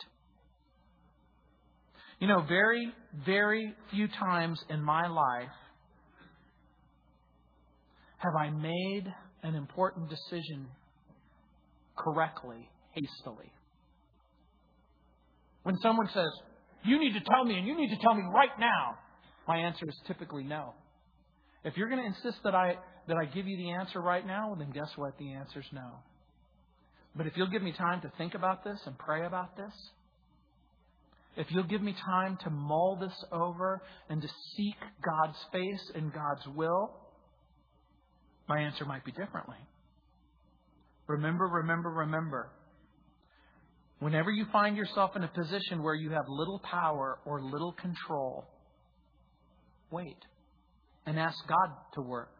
[2.20, 2.92] You know, very,
[3.24, 5.48] very few times in my life
[8.18, 9.04] have I made
[9.42, 10.66] an important decision
[11.96, 13.50] correctly, hastily.
[15.62, 16.28] When someone says,
[16.84, 18.98] You need to tell me, and you need to tell me right now,
[19.48, 20.74] my answer is typically no.
[21.64, 22.74] If you're going to insist that I,
[23.08, 25.16] that I give you the answer right now, then guess what?
[25.18, 25.90] The answer is no.
[27.16, 29.72] But if you'll give me time to think about this and pray about this,
[31.40, 33.80] if you'll give me time to mull this over
[34.10, 36.90] and to seek God's face and God's will,
[38.46, 39.56] my answer might be differently.
[41.06, 42.50] Remember, remember, remember.
[44.00, 48.44] Whenever you find yourself in a position where you have little power or little control,
[49.90, 50.18] wait
[51.06, 52.30] and ask God to work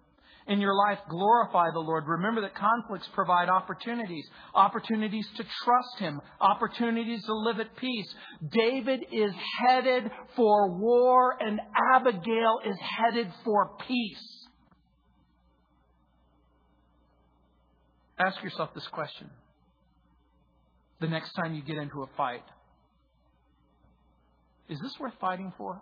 [0.50, 2.04] in your life, glorify the Lord.
[2.08, 8.12] Remember that conflicts provide opportunities, opportunities to trust Him, opportunities to live at peace.
[8.50, 11.60] David is headed for war, and
[11.94, 14.48] Abigail is headed for peace.
[18.18, 19.30] Ask yourself this question
[21.00, 22.42] the next time you get into a fight
[24.68, 25.80] Is this worth fighting for?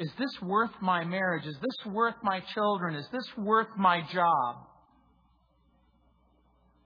[0.00, 1.44] Is this worth my marriage?
[1.44, 2.94] Is this worth my children?
[2.94, 4.56] Is this worth my job?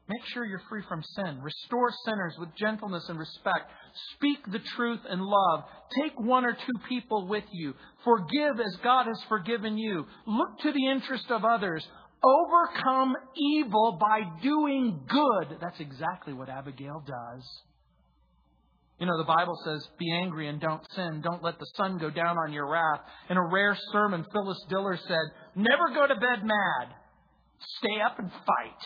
[0.09, 1.41] Make sure you're free from sin.
[1.41, 3.71] Restore sinners with gentleness and respect.
[4.17, 5.65] Speak the truth in love.
[6.03, 7.75] Take one or two people with you.
[8.05, 10.05] Forgive as God has forgiven you.
[10.27, 11.87] Look to the interest of others.
[12.23, 15.59] Overcome evil by doing good.
[15.61, 17.45] That's exactly what Abigail does.
[18.99, 21.21] You know, the Bible says, be angry and don't sin.
[21.23, 23.01] Don't let the sun go down on your wrath.
[23.29, 25.25] In a rare sermon, Phyllis Diller said,
[25.57, 26.95] never go to bed mad.
[27.79, 28.83] Stay up and fight.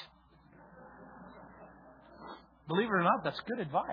[2.68, 3.86] Believe it or not, that's good advice.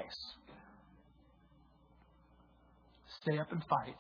[3.21, 3.97] Stay up and fight.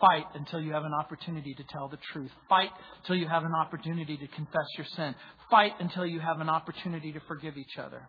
[0.00, 2.30] Fight until you have an opportunity to tell the truth.
[2.48, 2.70] Fight
[3.02, 5.14] until you have an opportunity to confess your sin.
[5.50, 8.08] Fight until you have an opportunity to forgive each other.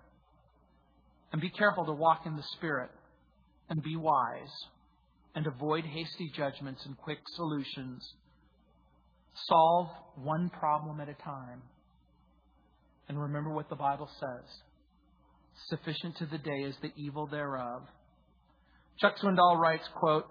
[1.31, 2.89] And be careful to walk in the Spirit
[3.69, 4.53] and be wise
[5.35, 8.07] and avoid hasty judgments and quick solutions.
[9.47, 11.61] Solve one problem at a time
[13.07, 14.49] and remember what the Bible says.
[15.69, 17.83] Sufficient to the day is the evil thereof.
[18.99, 20.25] Chuck Swindoll writes, quote,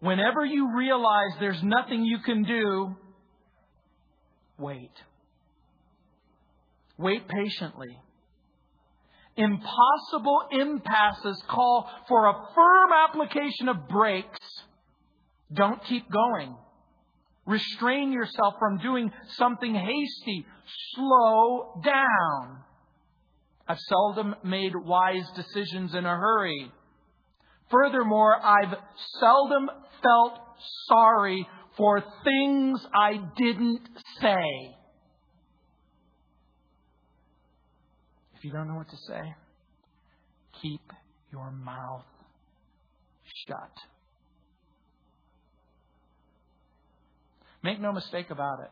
[0.00, 2.96] Whenever you realize there's nothing you can do,
[4.58, 4.92] wait.
[6.96, 7.98] Wait patiently.
[9.40, 14.38] Impossible impasses call for a firm application of brakes.
[15.50, 16.54] Don't keep going.
[17.46, 20.44] Restrain yourself from doing something hasty.
[20.94, 22.58] Slow down.
[23.66, 26.70] I've seldom made wise decisions in a hurry.
[27.70, 28.76] Furthermore, I've
[29.20, 29.70] seldom
[30.02, 30.38] felt
[30.86, 31.46] sorry
[31.78, 33.88] for things I didn't
[34.20, 34.76] say.
[38.40, 39.20] If you don't know what to say,
[40.62, 40.80] keep
[41.30, 42.06] your mouth
[43.46, 43.70] shut.
[47.62, 48.70] Make no mistake about it.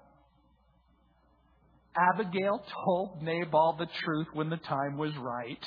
[2.14, 5.62] Abigail told Nabal the truth when the time was right.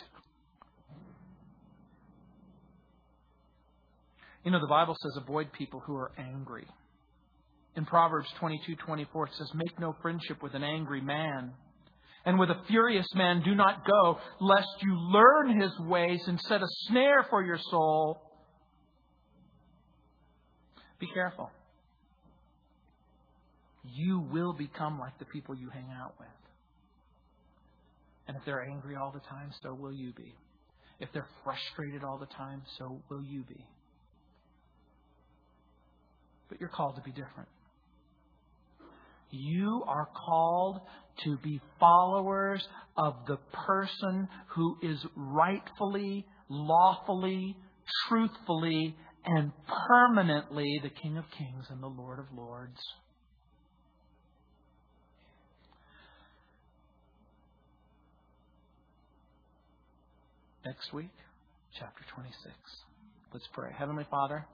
[4.44, 6.66] You know, the Bible says avoid people who are angry.
[7.76, 11.54] In Proverbs 22:24 it says, "Make no friendship with an angry man,
[12.26, 16.62] and with a furious man do not go, lest you learn his ways and set
[16.62, 18.22] a snare for your soul."
[21.00, 21.52] Be careful
[23.84, 26.28] you will become like the people you hang out with.
[28.28, 30.36] And if they're angry all the time, so will you be.
[31.00, 33.66] If they're frustrated all the time, so will you be.
[36.48, 37.50] But you're called to be different.
[39.32, 40.82] You are called
[41.24, 47.56] to be followers of the person who is rightfully, lawfully,
[48.08, 48.96] truthfully,
[49.26, 49.52] and
[49.88, 52.80] permanently the King of Kings and the Lord of Lords.
[60.66, 61.12] next week,
[61.78, 62.54] chapter 26.
[63.34, 63.72] Let's pray.
[63.78, 64.46] Heavenly Father,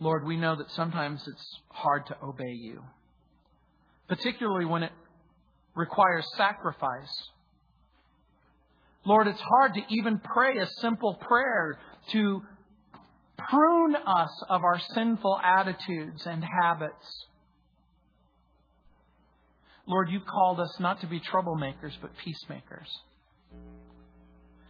[0.00, 2.82] Lord, we know that sometimes it's hard to obey you,
[4.08, 4.92] particularly when it
[5.74, 7.30] requires sacrifice.
[9.06, 11.78] Lord, it's hard to even pray a simple prayer
[12.12, 12.42] to
[13.36, 17.26] prune us of our sinful attitudes and habits.
[19.86, 22.88] Lord, you called us not to be troublemakers, but peacemakers.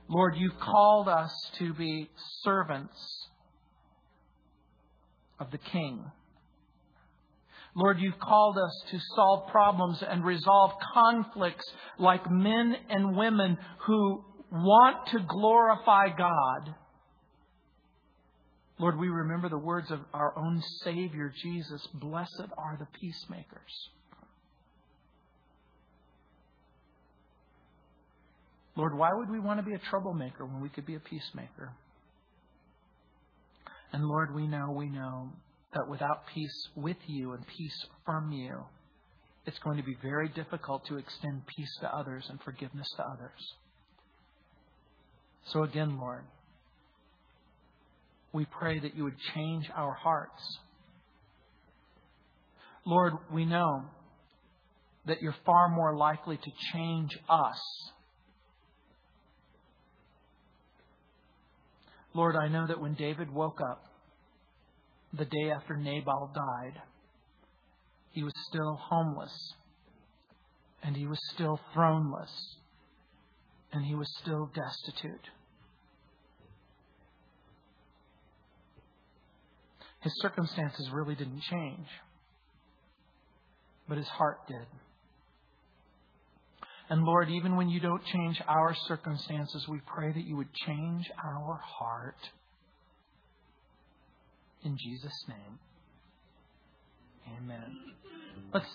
[0.09, 2.11] Lord, you've called us to be
[2.43, 3.28] servants
[5.39, 6.05] of the King.
[7.76, 11.64] Lord, you've called us to solve problems and resolve conflicts
[11.98, 16.74] like men and women who want to glorify God.
[18.78, 23.88] Lord, we remember the words of our own Savior, Jesus Blessed are the peacemakers.
[28.76, 31.72] Lord, why would we want to be a troublemaker when we could be a peacemaker?
[33.92, 35.30] And Lord, we know, we know
[35.74, 38.64] that without peace with you and peace from you,
[39.46, 43.54] it's going to be very difficult to extend peace to others and forgiveness to others.
[45.46, 46.24] So again, Lord,
[48.32, 50.58] we pray that you would change our hearts.
[52.86, 53.84] Lord, we know
[55.06, 57.60] that you're far more likely to change us
[62.14, 63.84] Lord, I know that when David woke up
[65.16, 66.80] the day after Nabal died,
[68.10, 69.54] he was still homeless,
[70.82, 72.56] and he was still throneless,
[73.72, 75.28] and he was still destitute.
[80.00, 81.86] His circumstances really didn't change,
[83.88, 84.66] but his heart did.
[86.90, 91.10] And Lord, even when you don't change our circumstances, we pray that you would change
[91.24, 92.18] our heart.
[94.64, 95.58] In Jesus' name,
[97.36, 97.76] amen.
[98.52, 98.66] Let's